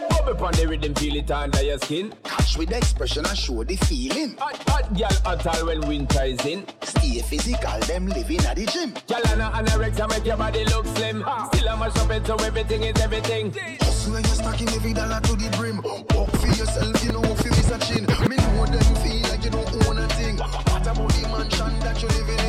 [0.09, 2.11] Bubble on the rhythm, feel it under your skin.
[2.23, 4.35] Catch with the expression and show the feeling.
[4.39, 6.65] Hot, hot girl, hot all when winter is in.
[6.81, 8.95] Stay physical, them living at the gym.
[9.07, 11.23] Girl, and anorexia make your body look slim.
[11.23, 11.47] Ah.
[11.53, 13.53] Still I'm a shopping, so everything is everything.
[13.81, 15.83] Hustle and you're stacking every dollar to the brim.
[16.15, 18.07] Walk for yourself, you know, if you miss a chin.
[18.27, 20.37] Me know them feel like you don't own a thing.
[20.39, 22.42] What about the mansion that you're living in?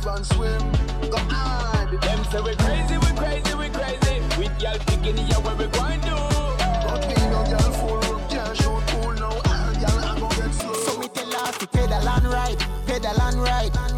[0.00, 0.72] Dive and swim.
[1.10, 2.00] Go hard.
[2.00, 4.20] Them say we crazy, we crazy, we crazy.
[4.38, 6.16] With y'all picking here what we going do.
[6.84, 9.30] But me no girl full room can't shoot pool now.
[9.30, 10.74] All I go get slow.
[10.74, 13.89] So we tell her to pedal and ride, pedal and ride.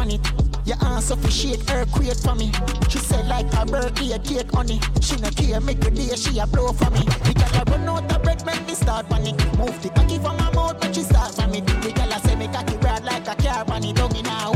[0.00, 0.20] On it.
[0.64, 2.50] Your ass officiate her create for me.
[2.88, 4.80] She said like a birthday cake honey.
[5.00, 7.04] She no care make a day she a blow for me.
[7.26, 9.36] The girl a run out of breath make me start panic.
[9.58, 11.66] Move the cocky from my mouth when she start vomit.
[11.66, 13.92] The girl a say me cocky broad like a car bunny.
[13.92, 14.49] Down in a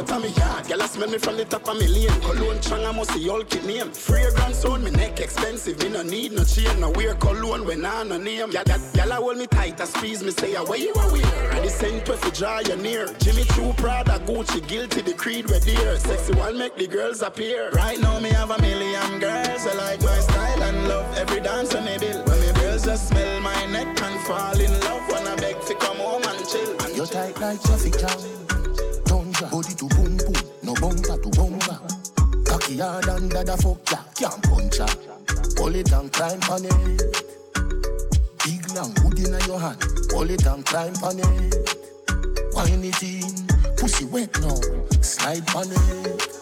[0.00, 2.20] out of me yard, girl, I smell me from the top of me lane.
[2.20, 3.90] Cologne chang, I must see all kid name.
[3.92, 8.02] Fragrance on me neck expensive, me no need no chain, no wear cologne when I
[8.04, 8.50] no name.
[8.50, 11.52] That girl, I hold me tight, I squeeze me, say, ah, where you are wear?
[11.52, 13.06] I the scent with the draw you near.
[13.18, 15.98] Jimmy Choo, Prada, Gucci, guilty, the creed, we're dear.
[15.98, 17.70] Sexy one make the girls appear.
[17.70, 21.74] Right now, me have a million girls, I like my style and love every dance
[21.74, 22.24] on me bill.
[22.24, 25.74] When me girls just smell my neck and fall in love, when I beg to
[25.74, 26.96] come home and chill.
[26.96, 28.49] You tight like traffic jam.
[30.80, 31.78] Bumper to bumper.
[32.46, 34.86] Cocky hard under the fuck ya, can't punch ya.
[35.58, 37.02] Hold it and climb on it.
[38.44, 41.54] Big long hood in your hand, hold it and climb on it.
[42.54, 44.56] Wine it in, pussy wet now,
[45.02, 46.38] slide on it.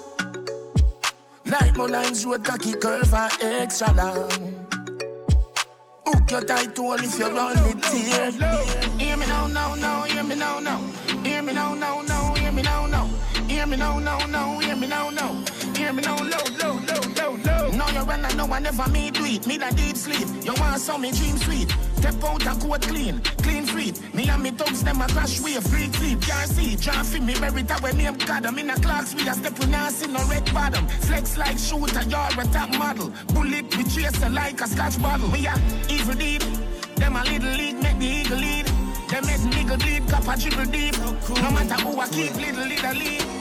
[1.45, 4.67] Like Molynes Road cocky curve and extra long.
[6.07, 8.31] Hook your tight to if you run it here.
[8.99, 10.81] Hear me now, now, now, hear me now, now.
[11.25, 12.98] Hear me now, now, now, hear me now, now.
[13.69, 15.45] Me now, now, now, hear me now, now.
[15.77, 17.71] Hear me now, low, low, low, low, low.
[17.73, 19.47] Now you run, I know I never me do it.
[19.47, 20.27] Me that deep sleep.
[20.43, 21.71] You want some me dream sweet.
[21.97, 24.01] Step out and coat clean, clean feet.
[24.15, 26.23] Me and me thugs them a crash wave, free sleep.
[26.23, 28.47] Can't see, try fi me that when name God.
[28.47, 30.87] I'm in a clocks, we a step with see no red bottom.
[31.05, 33.13] Flex like shooter, you're a top model.
[33.35, 35.29] Bullet we chase like a scotch bottle.
[35.29, 35.53] We a
[35.91, 36.43] evil deep.
[36.97, 38.67] Them a little league, make the eagle lead.
[39.11, 40.97] Them make nigga bleed, cup a dribble deep.
[41.43, 43.38] No matter who I keep, little little lead.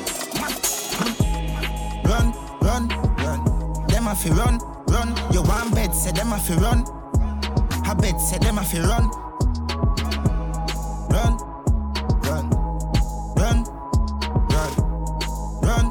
[2.78, 3.88] Run, run, run.
[3.88, 4.59] Them a fi run,
[4.89, 5.09] run.
[5.34, 6.86] You want bet, say them a fi run.
[7.84, 9.09] I bet, say them a fi run.
[11.09, 11.38] Run,
[12.21, 12.45] run,
[13.34, 13.63] run,
[14.53, 14.71] run,
[15.65, 15.89] run.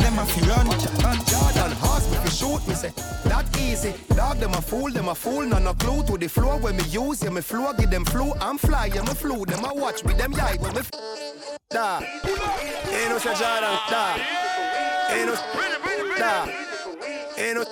[0.00, 0.66] Them a fi run,
[0.98, 1.18] run.
[1.26, 2.92] Jordan horse me fi shoot me say
[3.26, 3.94] that easy.
[4.16, 6.82] Dog them a fool, them a fool, none no clue to the floor when me
[6.88, 7.22] use.
[7.22, 8.32] Yeah me flow, give them flu.
[8.40, 9.44] I'm fly, yeah me flew.
[9.44, 10.90] Them a watch with them yike when me f-
[11.70, 12.00] da.
[12.00, 14.49] Ain't no say Jordan da.
[15.12, 15.34] Ain't no
[16.18, 16.46] da.
[17.38, 17.64] Ain't no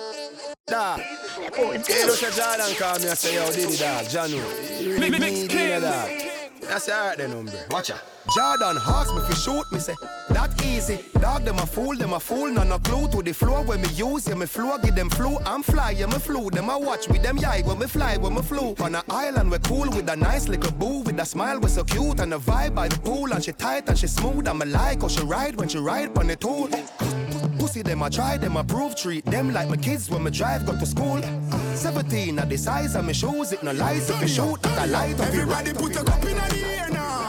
[0.67, 0.97] da.
[0.97, 4.99] Ain't no say Jordan call me and say yo Diddy dog, Janu.
[4.99, 5.47] Mix- mix Me clean.
[5.47, 7.51] Diddy That's alright then, number.
[7.71, 8.01] Watch out.
[8.35, 9.95] Jordan horse me fi shoot me say
[10.29, 10.99] that easy.
[11.19, 13.87] Dog them a fool, them a fool, none no clue to the floor when me
[13.89, 14.27] use.
[14.27, 15.37] Yeah me flow, give them flu.
[15.45, 16.49] I'm fly, yeah me flew.
[16.51, 18.75] Them a watch with them yike when me fly, when me flew.
[18.81, 21.83] On a island we cool with a nice little boo with a smile we so
[21.83, 24.47] cute and a vibe by the pool and she tight and she smooth.
[24.47, 26.69] I'm a like how she ride when she ride on the tool.
[27.59, 30.65] Pussy them I try, them I prove treat them like my kids when me drive
[30.65, 31.21] go to school.
[31.75, 35.19] 17 at the size of my shoes, it no lies if you shoot a light
[35.19, 37.28] up Everybody put a cup in the air now.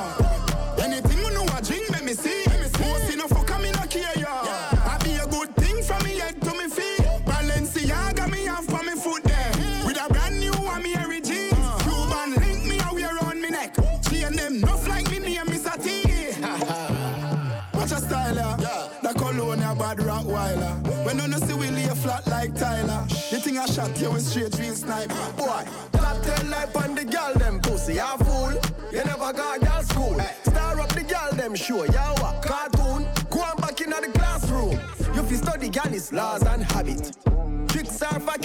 [21.13, 23.05] When you see we lay flat like Tyler.
[23.09, 25.09] The thing I shot you with straight real snipe.
[25.37, 28.53] Boy, top ten life on the girl them pussy, ya fool.
[28.93, 30.21] You never got girl school.
[30.45, 32.43] Star up the girl them show, ya what?
[32.43, 34.79] Cartoon, go on back in the classroom.
[35.13, 37.30] You fi study girl is laws and habit.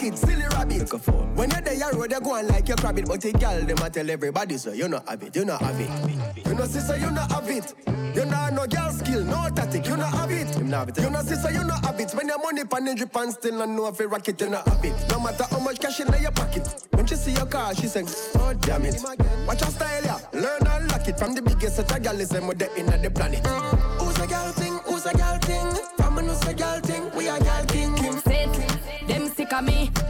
[0.05, 1.35] Tricks are for kids, silly rabbit.
[1.35, 3.05] When you're there, you road, you go on like you crab it.
[3.07, 5.79] But the girl, them a tell everybody, so you not have it, you not have
[5.79, 6.47] it.
[6.47, 7.73] You know, sister, you not have it.
[8.15, 10.55] You not no girl skill, no tactic, you not have it.
[10.57, 12.11] You know, sister, you not have it.
[12.11, 14.49] When your money pan and drip and still not know if you rock it, you
[14.49, 14.93] not have it.
[15.09, 16.67] No matter how much cash in your pocket.
[16.91, 18.03] When she see your car, she say,
[18.35, 19.01] oh damn it.
[19.47, 20.19] Watch your style, yeah.
[20.33, 22.85] Learn and lock it from the biggest set of girl is them with the in
[23.01, 23.45] the planet.
[23.45, 24.73] Who's a girl thing?
[24.85, 25.85] Who's a girl thing?
[25.97, 26.79] From who's a girl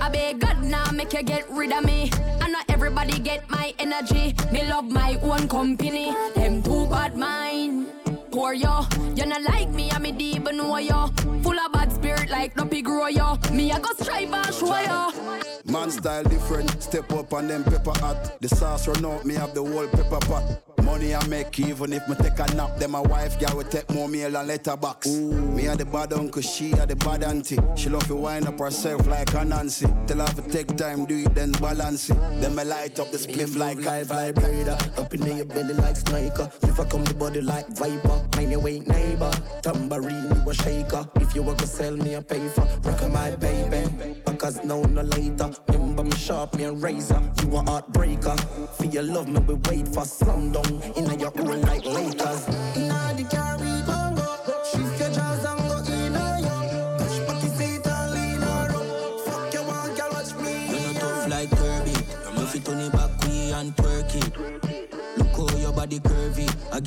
[0.05, 2.11] I beg God now make you get rid of me.
[2.39, 4.35] And not everybody get my energy.
[4.51, 6.13] Me love my own company.
[6.35, 7.87] Them too bad mind.
[8.31, 8.85] Poor yo,
[9.15, 11.07] you not like me, I me deep know yo.
[11.41, 13.39] Full of bad spirit like Duppy grow yo.
[13.51, 15.11] Me I go strive and show yo.
[15.65, 18.39] Man style different, step up on them pepper hot.
[18.41, 20.64] The sauce run out, me have the whole pepper pot.
[20.83, 22.77] Money I make even if me take a nap.
[22.77, 25.07] Then my wife girl will take more meal and letterbox.
[25.07, 27.59] Me had the bad uncle, she had the bad auntie.
[27.75, 29.87] She love to wind up herself like a Nancy.
[30.07, 32.17] Tell her to take time, do it then balance it.
[32.41, 34.77] Then me light up the spliff like a vibrator.
[34.97, 36.51] Up in your belly like sniker.
[36.63, 38.21] If I come the body like viper.
[38.35, 39.31] Mind your way neighbor.
[39.61, 41.07] Tambourine, you a shaker.
[41.15, 44.21] If you want to sell me a pay for, rock my baby.
[44.37, 45.51] cause now no later.
[45.69, 47.21] Remember me sharp, me and razor.
[47.41, 48.37] You a heartbreaker.
[48.75, 50.64] For your love, me we wait for slum down.
[50.65, 52.94] In your own like Lakers.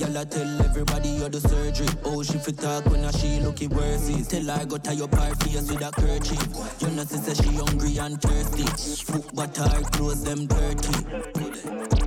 [0.01, 1.89] A I tell everybody you're the surgery.
[2.05, 4.23] Oh, she fit talk when a she looky worthy.
[4.23, 6.39] Tell her go tie up her face with a kerchief.
[6.81, 8.63] You know say she hungry and thirsty.
[9.11, 10.93] Foot but her clothes them dirty.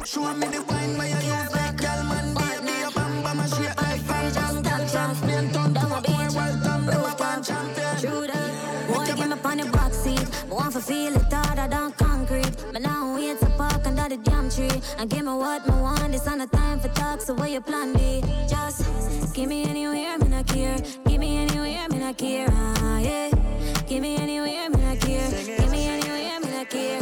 [0.05, 2.33] Show me the wine where you use like girl, man.
[2.33, 4.61] Baby, your bam bam a shake like fan jam.
[4.61, 7.97] Girl, champion, turn to a boy, welcome, number one champion.
[7.99, 8.87] True that.
[8.87, 10.27] Boy, get me on the back seat.
[10.49, 12.55] Want to feel it harder than concrete.
[12.71, 13.17] But now
[14.11, 14.81] the damn tree.
[14.97, 16.13] And give me what me want.
[16.13, 18.21] It's not time for talk, so what your plan be?
[18.47, 20.77] Just give me anywhere, me not care.
[21.07, 22.47] Give me anywhere, me not care.
[22.51, 23.29] Ah, yeah.
[23.87, 25.29] Give me anywhere, me not care.
[25.59, 27.01] Give me anywhere, me not care.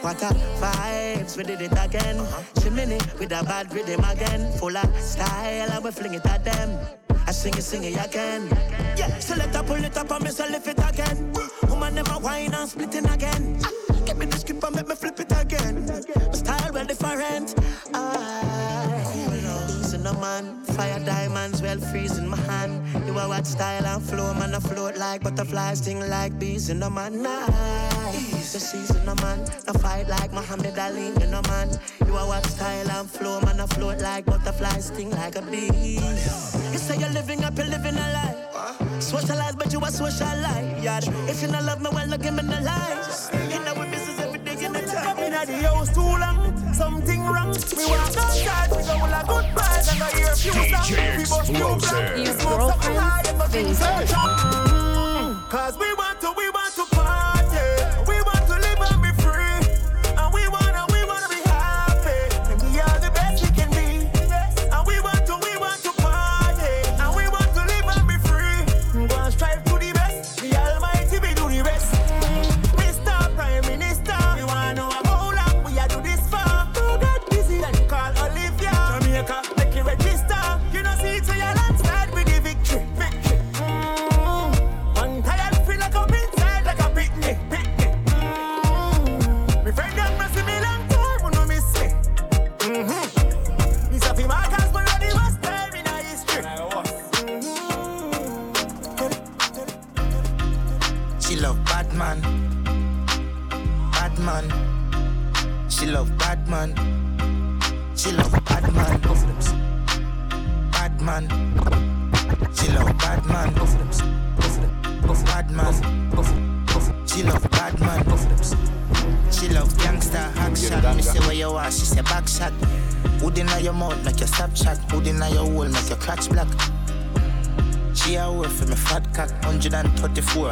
[0.00, 2.18] What a vibes, we did it again.
[2.72, 4.52] Mini with a bad rhythm again.
[4.58, 6.78] Full of style, and we fling it at them.
[7.26, 8.48] I sing it, sing it again.
[8.96, 11.32] Yeah, so let her pull it up and me say lift it again.
[11.68, 13.58] Woman, them a wine and splitting again.
[14.04, 15.32] Give me the script and make me flip it
[16.32, 17.54] style well different.
[17.94, 19.12] Ah,
[19.80, 22.82] Easy no man, fire diamonds well freezing my hand.
[23.06, 26.80] You are what style and flow, man, I float like butterflies, sting like bees in
[26.80, 27.22] the man.
[27.22, 31.70] Nice, the season no man, I fight like Muhammad Ali, you know man.
[32.06, 35.98] You are what style and flow, man, I float like butterflies, sting like a bee.
[36.72, 38.34] You say you're living up, you're living a lie.
[39.00, 40.82] Socialize, but you a.
[40.82, 41.00] Yeah.
[41.28, 43.30] If you not love me, well, look give me the lies.
[43.50, 43.87] You know
[45.46, 45.54] time.
[45.54, 47.54] In the house too long, something wrong.
[47.76, 50.90] We walk outside, we go with a good vibes and I hear a few songs.
[50.90, 52.42] We bust few Your blocks.
[52.42, 54.08] Smoke something high and my things favorite.
[54.08, 54.18] search.
[54.18, 55.97] Mm, Cause we want to, we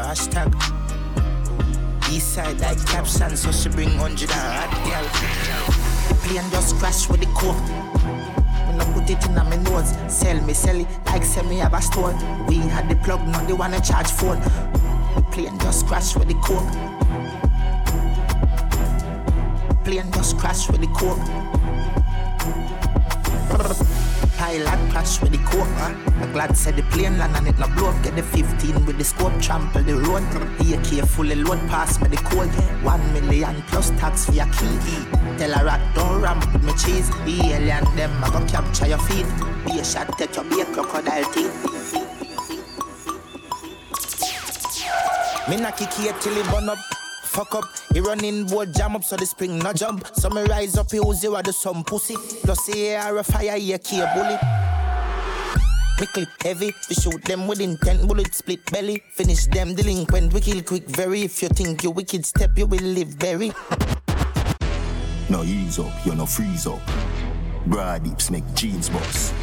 [0.07, 0.55] hashtag.
[2.11, 5.07] East side like caption, so she bring 100 and hot girl.
[6.23, 7.61] Plane just crash with the coke.
[8.69, 9.95] Me no put it in my nose.
[10.09, 12.15] Sell me, sell it like sell me have a store.
[12.47, 14.41] We had the plug, not the one I charge phone.
[15.33, 16.71] Plane just crash with the coke.
[19.85, 21.56] Plane just crash with the coke.
[24.47, 25.66] Pilot crash with the coke.
[26.22, 28.01] I'm glad said the plane land and it no blow up.
[28.05, 30.22] Get the 15 with the scope, trample the road.
[30.61, 32.49] AK fully load pass me the code.
[32.84, 34.78] One million plus tax for your key.
[35.36, 37.11] Tell a rat don't ramp with me cheese.
[37.26, 39.26] The alien them I go capture your feet.
[39.64, 41.53] Be a shot, take your be a crocodile teeth.
[45.49, 46.95] Me knock kick here till it burn up.
[47.37, 50.07] Fuck up, he running board jam up so the spring no jump.
[50.14, 52.16] So me rise up, he use you do some pussy.
[52.16, 54.39] Plus the air a fire, he a key a bully.
[56.01, 59.03] Me clip heavy, we shoot them with intent, bullet split belly.
[59.11, 61.24] Finish them delinquent, we kill quick very.
[61.24, 63.53] If you think you wicked step, you will live very.
[65.28, 66.80] No ease up, you no freeze up.
[68.03, 69.34] Dips make jeans boss.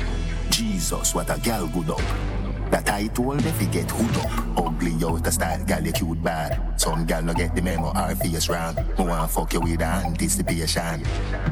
[0.50, 2.43] Jesus, what a gal good up.
[2.74, 4.66] That I told if you get hood up.
[4.66, 6.60] Ugly out the style, gal you cute bad.
[6.82, 8.78] Some gal no get the memo, our face round.
[8.98, 11.04] Me want fuck you with anticipation.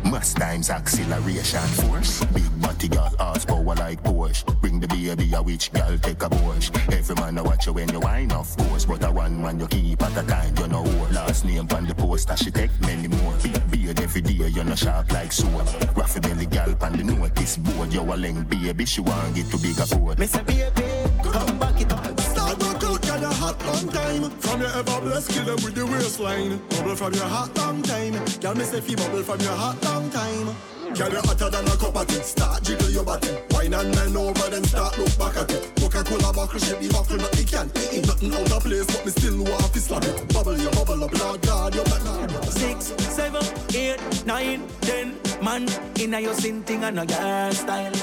[0.05, 1.61] Must times acceleration.
[1.61, 2.26] Force.
[2.26, 4.59] Big body gal, ass power like Porsche.
[4.61, 6.72] Bring the baby a witch gal, take a Porsche.
[6.91, 8.86] Every man a watch you when you wine, of course.
[8.86, 10.84] But a one man you keep at a time, you know.
[11.11, 13.36] Last name on the poster, she take many more.
[13.43, 15.67] Big beard every day, you know sharp like sword.
[15.95, 17.93] Raffy belly gal on the notice board.
[17.93, 20.17] You a leng baby, she want get to bigger board.
[20.17, 22.19] Me say baby, come back it up.
[22.19, 24.30] Start to cook, girl, you hot long time.
[24.39, 26.57] From your ever blessed, kill them with the waistline.
[26.69, 28.13] Bubble from your hot long time.
[28.39, 30.55] Girl, me say fi bubble from your hot long time.
[30.93, 32.22] Girl, you hotter than a cup of tea.
[32.22, 33.30] Start jiggle your body.
[33.51, 35.72] Wine and men over, then start look back at it.
[35.80, 37.72] Coca-Cola buckle shape, the buckle not the can.
[37.91, 40.34] Ain't nothing out of place, but me still want to slap it.
[40.34, 42.51] Bubble, you bubble up, Lord God, you better.
[42.51, 43.43] Six, seven,
[43.74, 45.15] eight, nine, ten.
[45.41, 45.67] Man,
[45.99, 47.93] inna your sin thing and a girl style.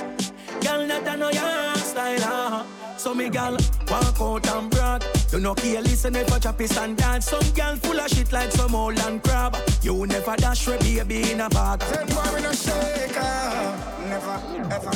[0.61, 2.78] Girl, not a no your style, uh-huh.
[2.99, 3.57] So me gal
[3.88, 5.05] walk out and brag.
[5.30, 7.26] You know care listen if I chop and dance.
[7.26, 9.57] Some gal full of shit like some old land crab.
[9.82, 11.80] You never dash with baby in a bag.
[11.84, 13.78] Said boy we no shaker,
[14.09, 14.42] never
[14.74, 14.90] ever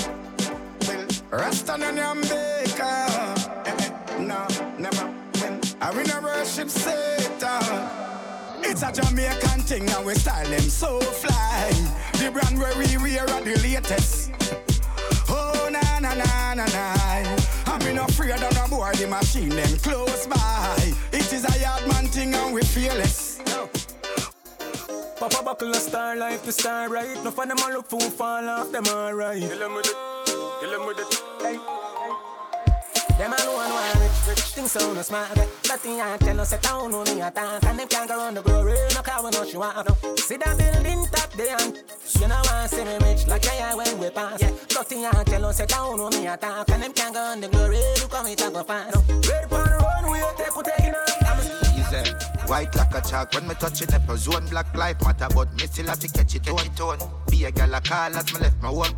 [0.89, 1.07] will.
[1.31, 3.07] Rasta no yam baker,
[3.67, 4.49] eh, eh, no
[4.79, 5.61] never will.
[5.81, 7.89] I we no worship Satan.
[8.65, 11.71] It's a Jamaican thing and we style them so fly.
[12.15, 14.72] The brand where we wear are the latest.
[15.35, 17.37] Oh na na na na na.
[17.67, 20.93] I'm not afraid of no boy, the machine them close by.
[21.13, 23.41] It is a yard man thing and we fearless.
[25.19, 27.17] Papa buckle a star like the star right.
[27.23, 29.41] No for them a look for fall off them alright.
[29.41, 29.97] Kill them with it,
[30.61, 31.23] kill them with it.
[31.41, 31.59] Hey.
[33.19, 35.37] Them alone want rich, rich things so no smart.
[35.69, 38.43] Nothing I tell us set down on me attack, and them can't go round the
[38.43, 38.75] glory.
[38.95, 40.17] No car no she want no.
[40.17, 41.57] See that building top there,
[42.21, 44.41] you know I see me rich like I when we pass.
[44.41, 47.43] Yeah, nothing I tell us set down on me attack, and them can't go round
[47.43, 47.79] the glory.
[48.01, 48.97] Look how me talk go fast.
[49.09, 51.73] Red upon the runway, take what taking off.
[51.79, 52.33] Easy.
[52.47, 55.51] White like a chalk when me touch it up a zone Black life matter but
[55.55, 56.99] me still have to catch it on tone
[57.31, 58.95] Be a gal a call as me left my home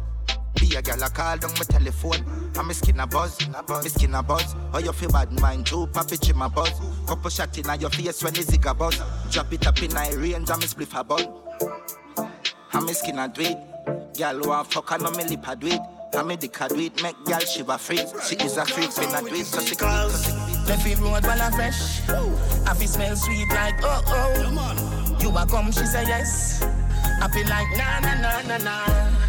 [0.60, 2.24] be a gal a call down my telephone.
[2.56, 4.54] And me skin a buzz, me skin a buzz.
[4.72, 6.70] How you feel bad mind too, papi chim a buzz.
[7.06, 9.00] Couple shot in your face when the zig a buzz.
[9.30, 12.03] Drop it up in a range and me spliff a bun.
[12.74, 13.58] And me skin a do it.
[14.14, 15.80] Gal want fuck and no me lip a do it.
[16.14, 18.12] And me dick a do it, make gal shiver freeze.
[18.28, 21.42] She is a freak, me not do it, so she she Left it road while
[21.42, 22.08] I fresh.
[22.08, 25.16] I feel smell sweet like oh oh.
[25.20, 26.62] You a come, she say yes.
[27.20, 29.23] I feel like na na na na na.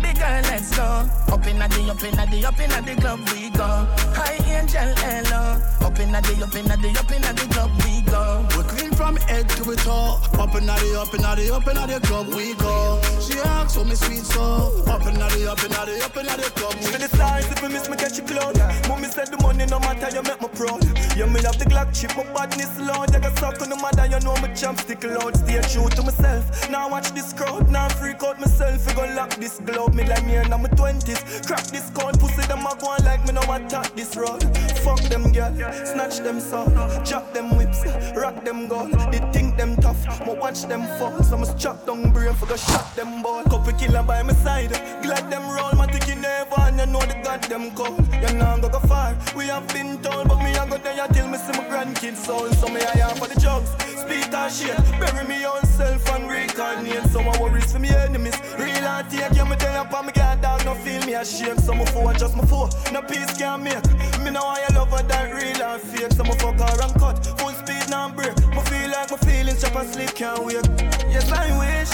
[0.00, 0.84] Baby girl, let's go.
[1.26, 3.66] Up in the, up in the, up in the club we go.
[4.14, 5.58] Hi angel, hello.
[5.82, 8.46] Up in the, up in the, up in the club we go.
[8.56, 10.22] We're clean from head to the toe.
[10.38, 10.72] Up in the,
[11.02, 13.00] up in the, up in the club we go.
[13.18, 14.84] She asks for me sweet so.
[14.86, 16.98] Up in the, up in the, up in the club we go.
[16.98, 18.56] the stars if you miss me catch you cloud.
[18.86, 20.78] Mommy said the money no matter you make me proud.
[21.18, 23.14] You me have the Glock chip, my badness loud.
[23.14, 25.34] I got suck on the mother, you know me champ stick loud.
[25.36, 26.70] Stay true to myself.
[26.70, 28.86] Now watch this crowd, now freak out myself.
[28.86, 31.20] We gon' lock this globe me like me in my twenties.
[31.46, 34.42] Crack this code, pussy them a go on like me no attack this road.
[34.78, 36.72] Fuck them girl, snatch them son,
[37.04, 37.84] drop them whips,
[38.16, 38.90] rock them gun.
[39.10, 41.22] They think them tough, but watch them fall.
[41.22, 43.42] So I'ma chop down brain for go shot them ball.
[43.44, 44.70] Couple killer by my side,
[45.02, 45.72] glad them roll.
[45.72, 47.96] My ticky never and you know the goddamn call.
[48.22, 51.28] You know go go far, we have been told, but me I go there till
[51.28, 52.48] me see my grandkids soul.
[52.52, 56.30] So me I am for the drugs, speed and shit, bury me on self and
[56.30, 57.06] reincarnate.
[57.10, 60.12] So my worries for me enemies, real and take you me tell up on me
[60.12, 61.60] God dog, no feel me ashamed.
[61.60, 63.84] So my four, just my four, no peace can make.
[64.22, 66.12] Me know I love her that real and fake.
[66.12, 68.36] So my fuck her and cut, full speed now break.
[68.54, 70.66] Me feel like my feelings chop sleep can't wait.
[71.14, 71.92] Yes I wish.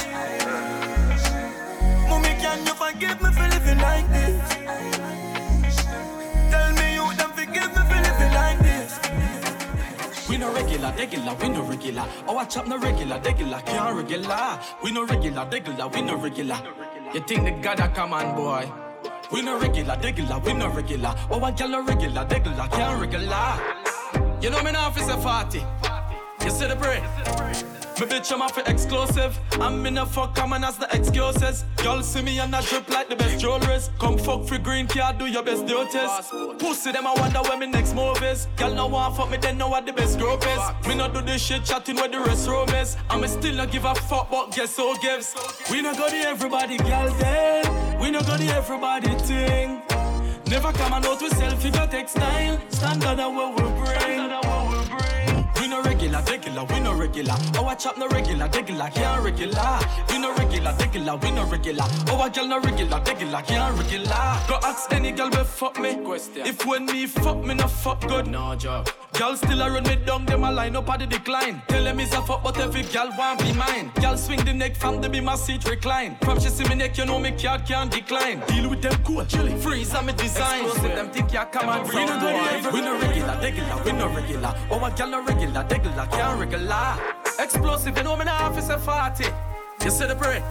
[2.08, 4.36] Mommy, can you forgive me for living like this?
[6.50, 8.98] Tell me you don't forgive me for living like this.
[10.28, 12.06] We no regular, regular, we no regular.
[12.26, 14.58] Oh, I chop no regular, regular, can't regular.
[14.82, 16.60] We no regular, regular, we no regular.
[17.14, 18.68] You think the God a come on, boy?
[19.30, 21.14] We no regular, regular, we no regular.
[21.30, 24.40] Oh, I gal no regular, regular, can't regular.
[24.40, 25.62] You know me now if it's a party.
[26.42, 27.73] You see the break?
[28.00, 29.38] Me bitch, I'm off for exclusive.
[29.60, 31.64] I'm in a fuck, coming as the excuses.
[31.84, 33.88] Y'all see me and I drip like the best jewelries.
[34.00, 36.10] Come fuck free green card, do your best duties.
[36.58, 38.48] Pussy them, I wonder where my next move is.
[38.58, 40.88] Y'all know want fuck me, then know what the best group is.
[40.88, 42.96] Me not do this shit chatting where the restroom is.
[43.08, 45.32] I'ma still not give a fuck, but guess who gives?
[45.70, 48.00] We not go to everybody, girl, then.
[48.00, 49.82] We not go to everybody thing.
[50.48, 52.60] Never come and out with selfie, textile.
[52.70, 54.03] Standard of what we bring.
[56.30, 57.34] Regular, we no regular.
[57.56, 59.78] Oh, I chop no regular, regular, can't regular.
[60.08, 61.84] We no regular, regular, we no regular.
[62.08, 64.38] Oh, I girl no regular, regular, can't regular.
[64.48, 65.96] Go ask any girl we fuck me.
[65.96, 66.46] Question.
[66.46, 68.26] If when me fuck me, no fuck good.
[68.26, 68.94] No joke.
[69.18, 71.62] Girl still a run me down, them a line up at the decline.
[71.68, 73.92] Tell them it's a fuck, but every girl want be mine.
[74.00, 76.16] Girl swing the neck from the be my seat recline.
[76.22, 78.40] From she see me neck, you know me card can't decline.
[78.48, 79.54] Deal with them cool, chilly.
[79.60, 80.64] Freeze on me design.
[80.64, 84.08] Explosive, them think you come and We no go We no regular, regular, we no
[84.08, 84.54] regular.
[84.70, 86.96] Oh, a girl no regular, regular, can't regular.
[87.38, 89.24] Explosive, you know me now officer 40.
[89.84, 90.42] You see the celebrate.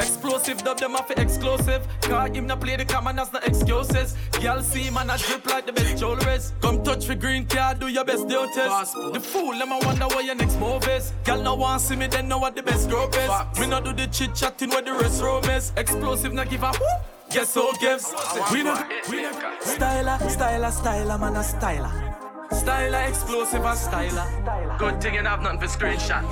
[0.00, 1.86] Explosive dub them off exclusive.
[2.00, 4.16] Cause him not play the common as no excuses.
[4.40, 6.52] Y'all see man I drip like the best jewelries.
[6.60, 8.92] Come touch for green card, do your best deal duties.
[9.12, 11.12] The fool, them I wonder what your next move is.
[11.26, 13.60] Y'all no want see me, then know what the best group is.
[13.60, 15.72] Me not do the chit chatting where the rest room is.
[15.76, 17.30] Explosive, not give a whoop.
[17.30, 18.12] Guess who gives?
[18.52, 18.74] We know,
[19.08, 19.32] we know.
[19.62, 22.09] Styler, styler, styler, man a styler.
[22.52, 24.78] Styler, explosive a styler.
[24.78, 26.24] Good thing you have nothing for screenshot.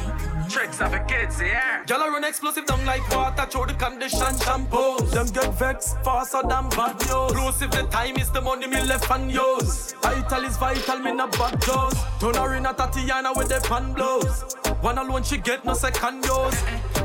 [0.48, 1.84] Tricks of the kids, yeah.
[1.88, 5.10] Y'all run explosive down like water through the condition shampoos.
[5.10, 7.32] Them get vexed faster than bad news.
[7.32, 9.94] Explosive, the time is the money me left and yours.
[10.02, 11.94] Vital is vital, me not bad dose.
[12.18, 14.44] Turn her in a Tatiana with the pan blows.
[14.80, 16.62] One alone she get no second dose.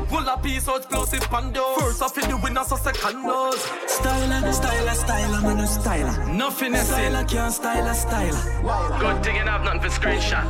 [0.08, 1.80] Pull a piece out explosive pandos.
[1.80, 3.66] First off in the winners so second dose.
[3.86, 6.34] Styler, styler, styler, man a styler.
[6.34, 9.00] Nothing is Styler can't styler, styler.
[9.00, 10.46] Good thing you have nothing for screenshot.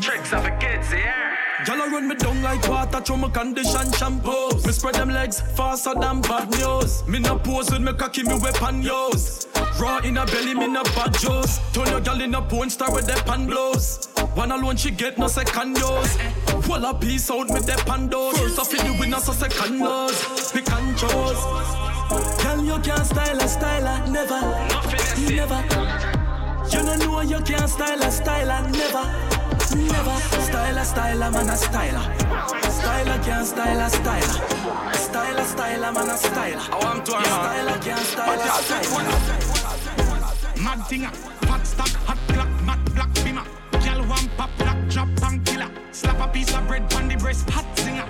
[0.00, 1.32] Tricks of the kids, yeah.
[1.66, 4.66] Y'all run me down like water through my condition shampoos.
[4.66, 7.06] Me spread them legs faster than bad news.
[7.06, 9.46] Me no pose with me cocky, me weapon use.
[9.78, 11.60] Raw in a belly, me no bad juice.
[11.72, 14.08] Turn your gal in a porn star with the pan blows.
[14.34, 16.18] One alone she get no second dose.
[16.66, 18.32] Wall a piece out with the pandos.
[18.32, 20.52] First off in the winners so second dose.
[20.52, 21.12] Pick and choose.
[22.42, 24.40] Girl, you can't style a styler, never,
[25.30, 25.62] never.
[26.70, 29.41] You don't know you can't style a styler, never.
[29.74, 32.04] Never styler, styler, man a styler.
[32.78, 34.36] Styler can't style a styler.
[34.92, 36.70] Styler, styler, man a styler.
[36.70, 39.62] I want to Styler can't style a styler.
[40.62, 41.12] Mad thinger,
[41.46, 43.44] fat stack, hot clock, mad black beamer.
[43.84, 45.70] Girl one pop, black drop, and killer.
[45.90, 48.06] Slap a piece of bread on the breast, hot singer.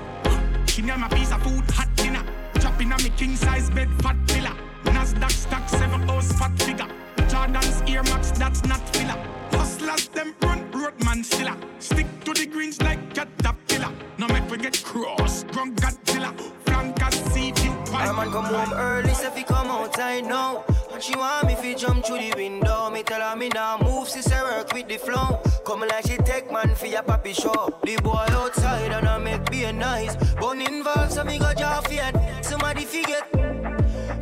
[0.67, 2.25] She name a piece of food, hot dinner.
[2.55, 4.55] Dropping on me king size bed, fat pillar.
[4.85, 6.89] Nasdaq stock, seven house, fat figure.
[7.29, 9.19] Jordan's Air Max, that's not filler.
[9.53, 11.57] Hustlers, them run roadman stiller.
[11.79, 13.93] Stick to the greens like caterpillar.
[14.19, 15.45] No make we get cross.
[15.45, 16.33] Drunk Godzilla.
[16.65, 17.73] Flankers see you.
[17.93, 20.65] My man come home early, say fi come outside now.
[20.93, 22.91] And she want me fi jump through the window.
[22.91, 25.41] Me tell her me now move, she say work with the flow.
[25.65, 27.79] Come like she take man for your papi show.
[27.85, 30.17] The boy outside and I make be nice.
[30.35, 32.45] Bun involved, so me go jar fiat.
[32.45, 33.29] Somebody forget.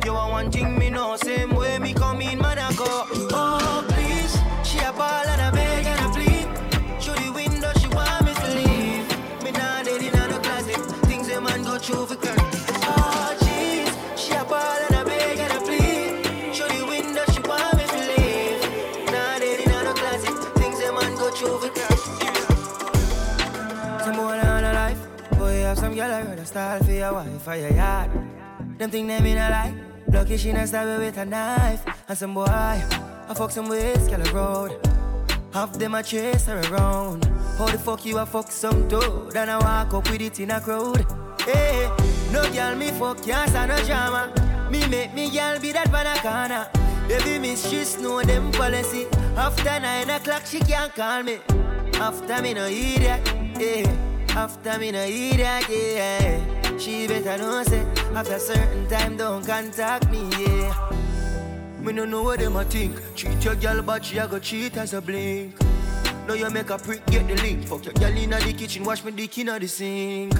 [0.05, 2.85] You want one thing me know, same way me come in, man I go.
[3.33, 4.35] Oh please,
[4.67, 6.00] she a ball and a beg
[25.91, 28.11] some girl I rather style for your wife or your yard.
[28.77, 29.73] Them think them in a lie.
[30.07, 31.83] Lucky she not stab with a knife.
[32.07, 34.87] And some boy, I fuck some ways, girl road.
[35.53, 37.25] Half them a chase her around.
[37.57, 39.35] How the fuck you a fuck some dude?
[39.35, 41.05] And I walk up with it in a crowd.
[41.41, 41.89] Hey,
[42.31, 44.31] no girl me fuck, can't stand no drama.
[44.71, 46.69] Me make me girl be that banana.
[47.09, 49.07] Baby miss, she know them policy.
[49.35, 51.39] After nine o'clock, she can't call me.
[51.95, 53.21] After me no idiot,
[53.59, 54.10] yeah.
[54.35, 56.77] After me no idiot, yeah.
[56.77, 60.89] She better know say after a certain time don't contact me, yeah.
[61.81, 62.95] Me no know what them a think.
[63.15, 65.55] Treat your girl, but she a go cheat as a blink.
[66.27, 67.67] Now you make a prick, get the link.
[67.67, 70.33] Fuck your girl inna the kitchen, wash me dick inna the sink.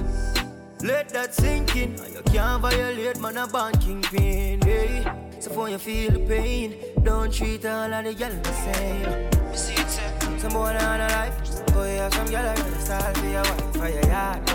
[0.81, 1.95] Let that sink in.
[1.99, 4.61] and You can't violate man a band kingpin.
[4.61, 5.05] Hey.
[5.39, 10.39] So for you feel the pain, don't treat all of the girl the same.
[10.39, 13.73] Some boy on a life, boy have some girl around the style for your wife
[13.73, 14.47] for your yard.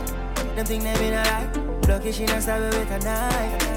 [0.54, 1.48] Them think they been a lie.
[1.88, 3.76] Lucky she not stab with a knife.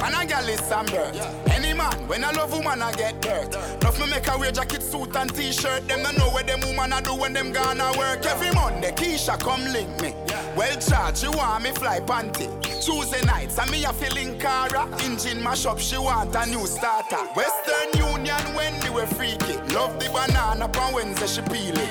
[0.00, 1.14] And a girl is some dirt.
[1.50, 3.54] Any man, when I love woman, I get dirt.
[3.82, 5.88] Enough me make her wear jacket, suit and t-shirt.
[5.88, 8.24] Them don't know what them woman I do when them gonna work.
[8.24, 10.14] Every Monday, Keisha come link me.
[10.56, 12.48] Well charged, she want me fly panty.
[12.80, 14.88] Tuesday nights, and me a feeling Cara.
[15.02, 17.24] Engine mash up, she want a new starter.
[17.34, 19.58] Western Union, Wendy we freaky.
[19.74, 21.87] Love the banana, on Wednesday she peel it.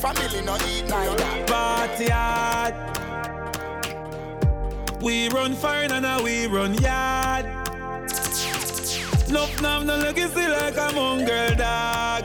[0.00, 1.46] Family no eat neither.
[1.46, 2.74] Party hard.
[5.02, 7.46] We run fine and now we run yard.
[9.28, 12.24] Nuff nam no look see like a mongrel dog.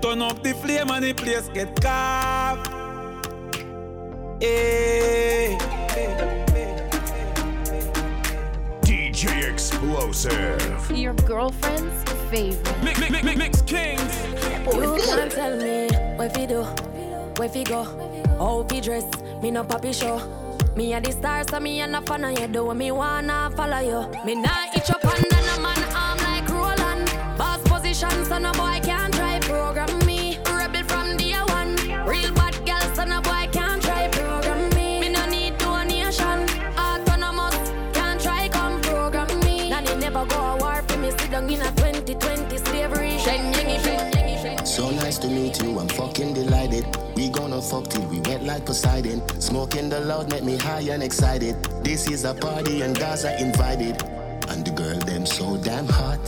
[0.00, 2.68] Turn up the flame and the place get carved.
[4.40, 5.58] Hey.
[5.98, 6.37] DJ
[9.58, 10.88] Explosive.
[10.94, 12.84] Your girlfriend's favorite.
[12.84, 14.14] Mix, mix, mix, mix kings.
[14.72, 16.62] You can't tell me where fi do,
[17.38, 17.82] where fi go,
[18.38, 19.04] how fi dress.
[19.42, 20.22] Me no papi show.
[20.76, 22.46] Me a the star, so me a no fan of you.
[22.46, 24.24] Do me wanna follow you.
[24.24, 27.10] Me nah itch up under no man arm like Roland.
[27.36, 28.78] Boss position, so no boy
[47.68, 49.20] fuck till we wet like Poseidon.
[49.40, 51.54] Smoking the loud make me high and excited.
[51.84, 54.02] This is a party and guys are invited.
[54.48, 56.20] And the girl them so damn hot.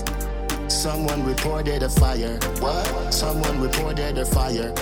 [0.71, 2.39] Someone reported a fire.
[2.61, 3.13] What?
[3.13, 4.73] Someone reported a fire.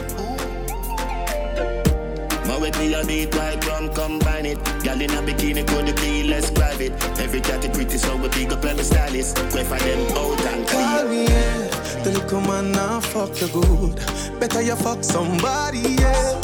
[2.47, 4.59] My with me a beat like drum, combine it.
[4.83, 6.93] Gal in a bikini could be less private.
[7.21, 9.37] Every cat is pretty, so we big up every stylist.
[9.37, 11.68] Go for them out and clean.
[12.05, 12.05] Me, yeah.
[12.05, 13.97] The little man now fuck you good.
[14.41, 16.41] Better you fuck somebody, yeah.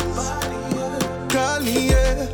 [1.28, 2.26] Call me, yeah.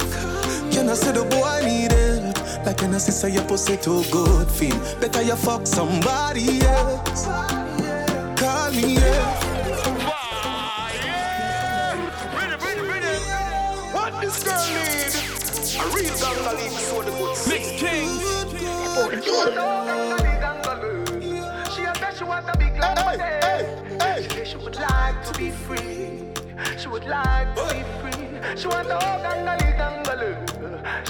[0.71, 2.37] Can I say the boy need it?
[2.65, 4.79] Like can I say say your pussy too good, feel.
[5.01, 7.03] Better you fuck somebody, yeah.
[8.37, 9.47] Call me, yeah.
[13.93, 15.15] What this girl need?
[15.81, 18.21] A real gangster leave so the good Mix King.
[19.23, 20.20] She
[22.49, 24.45] a bet she want a big long body.
[24.45, 26.33] She would like to be free.
[26.79, 28.57] She would like to be free.
[28.57, 30.33] She want a gangali gangalu.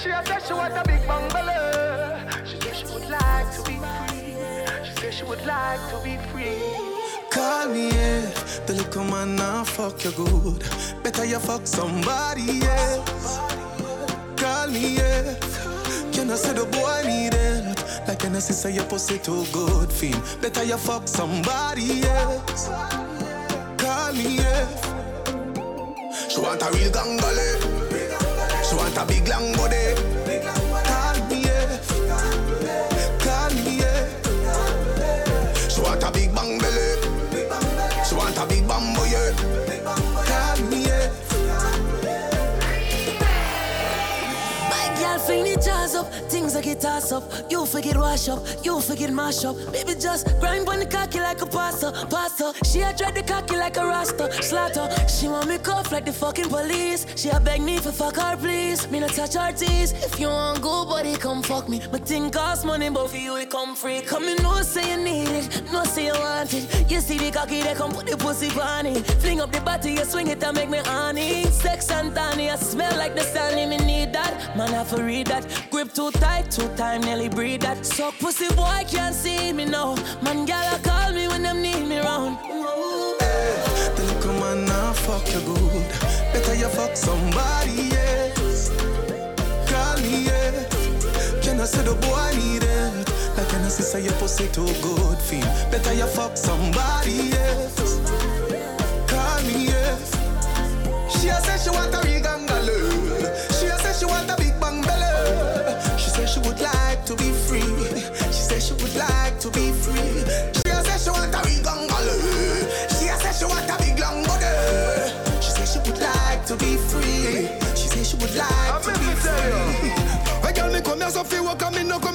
[0.00, 2.18] She bet she want a big bungalow.
[2.44, 4.36] She say she would like to be free.
[4.84, 6.58] She say she would like to be free.
[7.30, 8.30] Call me, yeah.
[8.66, 10.64] The little man now fuck you good.
[11.02, 13.04] Better you fuck somebody, yeah.
[14.36, 15.34] Call me, yeah.
[16.20, 18.06] Can I say the boy need it?
[18.06, 20.20] Like can I say your pussy too good, feel.
[20.42, 22.68] Better you fuck somebody, else.
[23.78, 24.68] Call me, yeah.
[26.28, 27.48] She want a real gangale.
[28.68, 29.89] She want a big long body.
[46.00, 47.24] Up, things I get toss up.
[47.50, 49.56] You forget wash up, you forget mash up.
[49.72, 52.52] Baby just grind on the cocky like a pasta, pasta.
[52.64, 54.88] She a dread the cocky like a rasta, slaughter.
[55.08, 57.06] She want me cuff like the fucking police.
[57.16, 58.90] She a beg me for fuck her please.
[58.90, 59.92] Me not touch her teeth.
[60.04, 61.80] If you want go, buddy, come fuck me.
[61.92, 64.00] My thing cost money, but for you it come free.
[64.00, 66.90] Come in, no say you need it, no say you want it.
[66.90, 69.04] You see the cocky, they come put the pussy on it.
[69.22, 71.44] Fling up the body, you swing it and make me honey.
[71.44, 74.56] Sex and tiny, I smell like the sun, me need that.
[74.56, 75.44] Man, I for read that.
[75.70, 77.84] Grip too tight, too time, nearly breathe that.
[77.84, 79.96] So pussy boy can't see me now.
[80.22, 82.38] Man, gal, call me when them need me round.
[83.96, 85.88] The little man now fuck you good.
[86.32, 88.30] Better you fuck somebody, yeah.
[89.66, 90.64] Call me, yeah.
[91.42, 93.36] Can I say the boy need it?
[93.36, 95.46] Like can I say say your pussy too good, feel.
[95.70, 97.68] Better you fuck somebody, yeah.
[99.08, 99.96] Call me, yeah.
[101.08, 102.49] She say she want a gangaloo.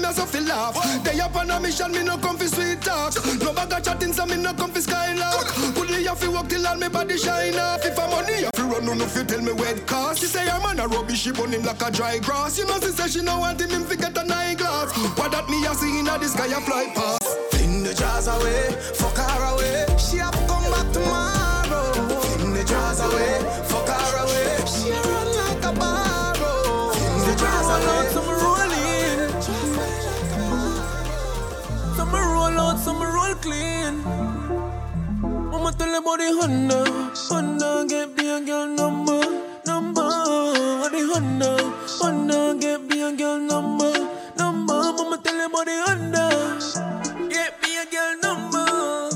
[0.08, 1.04] Me so fi laugh.
[1.04, 3.14] They up on a mission, me no come fi sweet talk.
[3.42, 5.48] No bag of chatting, so me no come fi skylark.
[5.76, 7.86] Good day have fi work till all me body shine off.
[7.86, 10.20] If I'm money, have fi run, no no tell me where it cost.
[10.22, 12.58] She say her man a rubbish, she burn him like a dry grass.
[12.58, 14.96] You know she say she no want him, him fi get an eyeglass.
[15.18, 17.24] What that me a see inna the sky a fly past.
[17.52, 19.86] Fling the jars away, fuck her away.
[19.98, 21.94] She have come back tomorrow.
[22.22, 23.75] Fling the jars away.
[32.88, 34.04] Out, some roll clean.
[35.52, 36.84] Mama tell the Honda.
[37.30, 39.22] Honda get be a girl number,
[39.66, 40.02] number.
[40.92, 41.58] The Honda,
[42.00, 43.94] Honda get be a girl number,
[44.38, 44.74] number.
[44.74, 47.30] Mama tell the Honda.
[47.30, 49.15] Get be a girl number.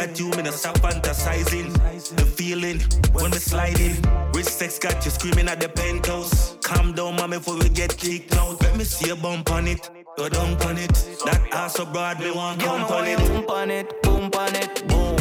[0.00, 1.72] At you, me no stop fantasizing.
[2.16, 2.80] The feeling
[3.12, 3.96] when we sliding.
[4.34, 6.56] Rich sex got you screaming at the penthouse.
[6.62, 8.60] Calm down, mommy, before we get kicked out.
[8.62, 9.90] Let me see you bump on it.
[10.16, 10.94] Go down on it.
[11.24, 13.18] That ass so broad, me want come on it.
[13.18, 15.16] boom pon it, boom pon it, boom.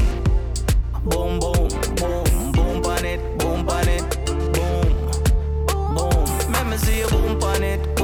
[1.03, 4.09] Boom, boom, boom, boom pon it, boom pon it,
[4.53, 4.87] boom.
[5.95, 6.51] Boom.
[6.53, 7.98] Let me see you boom boom it,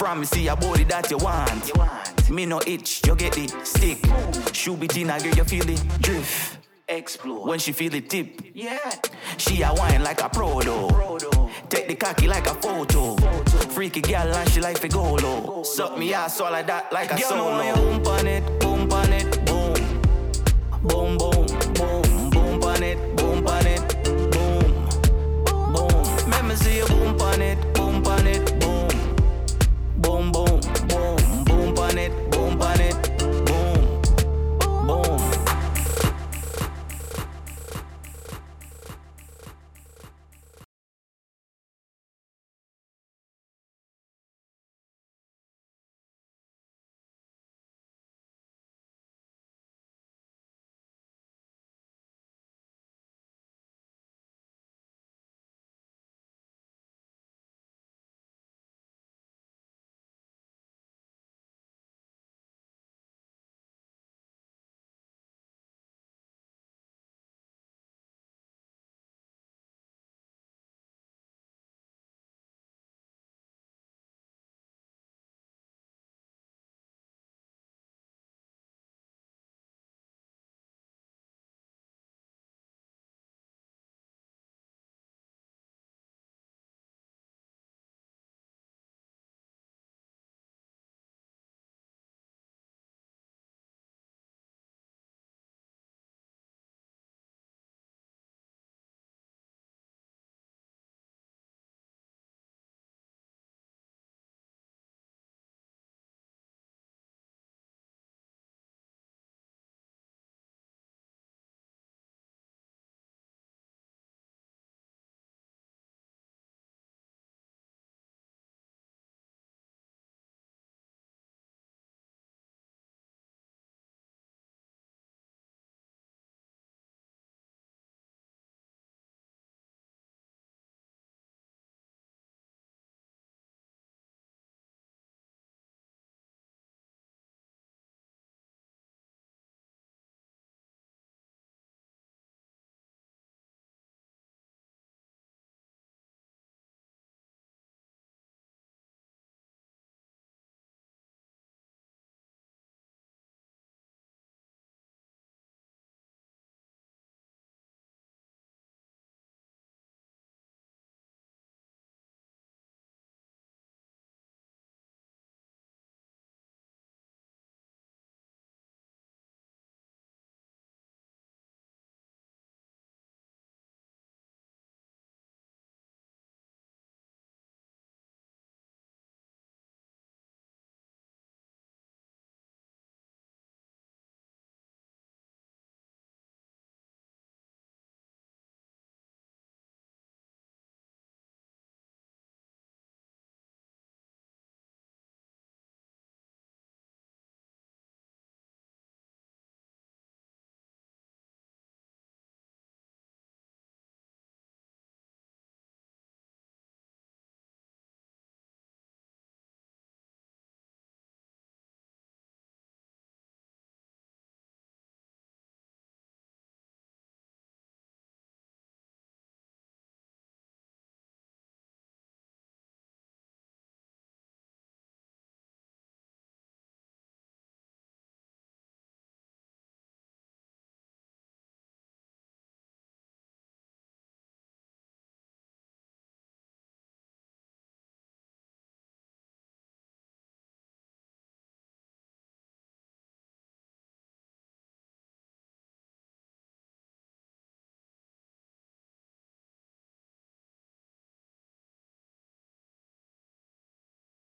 [0.00, 2.30] From me see a body that you want.
[2.30, 3.98] Me no itch, you get the stick.
[4.54, 5.84] Shoot it in, I girl, you feel it.
[6.00, 6.56] drift.
[6.88, 7.46] Explode.
[7.46, 8.40] When she feel the tip.
[8.54, 8.78] Yeah.
[9.36, 11.50] She a wine like a pro though.
[11.68, 13.14] Take the cocky like a photo.
[13.74, 15.62] Freaky girl and she like a go low.
[15.64, 17.44] Suck me ass all like that like a Girl, solo.
[17.50, 20.00] want you boom pon it, boom pon it, boom.
[20.82, 21.39] Boom boom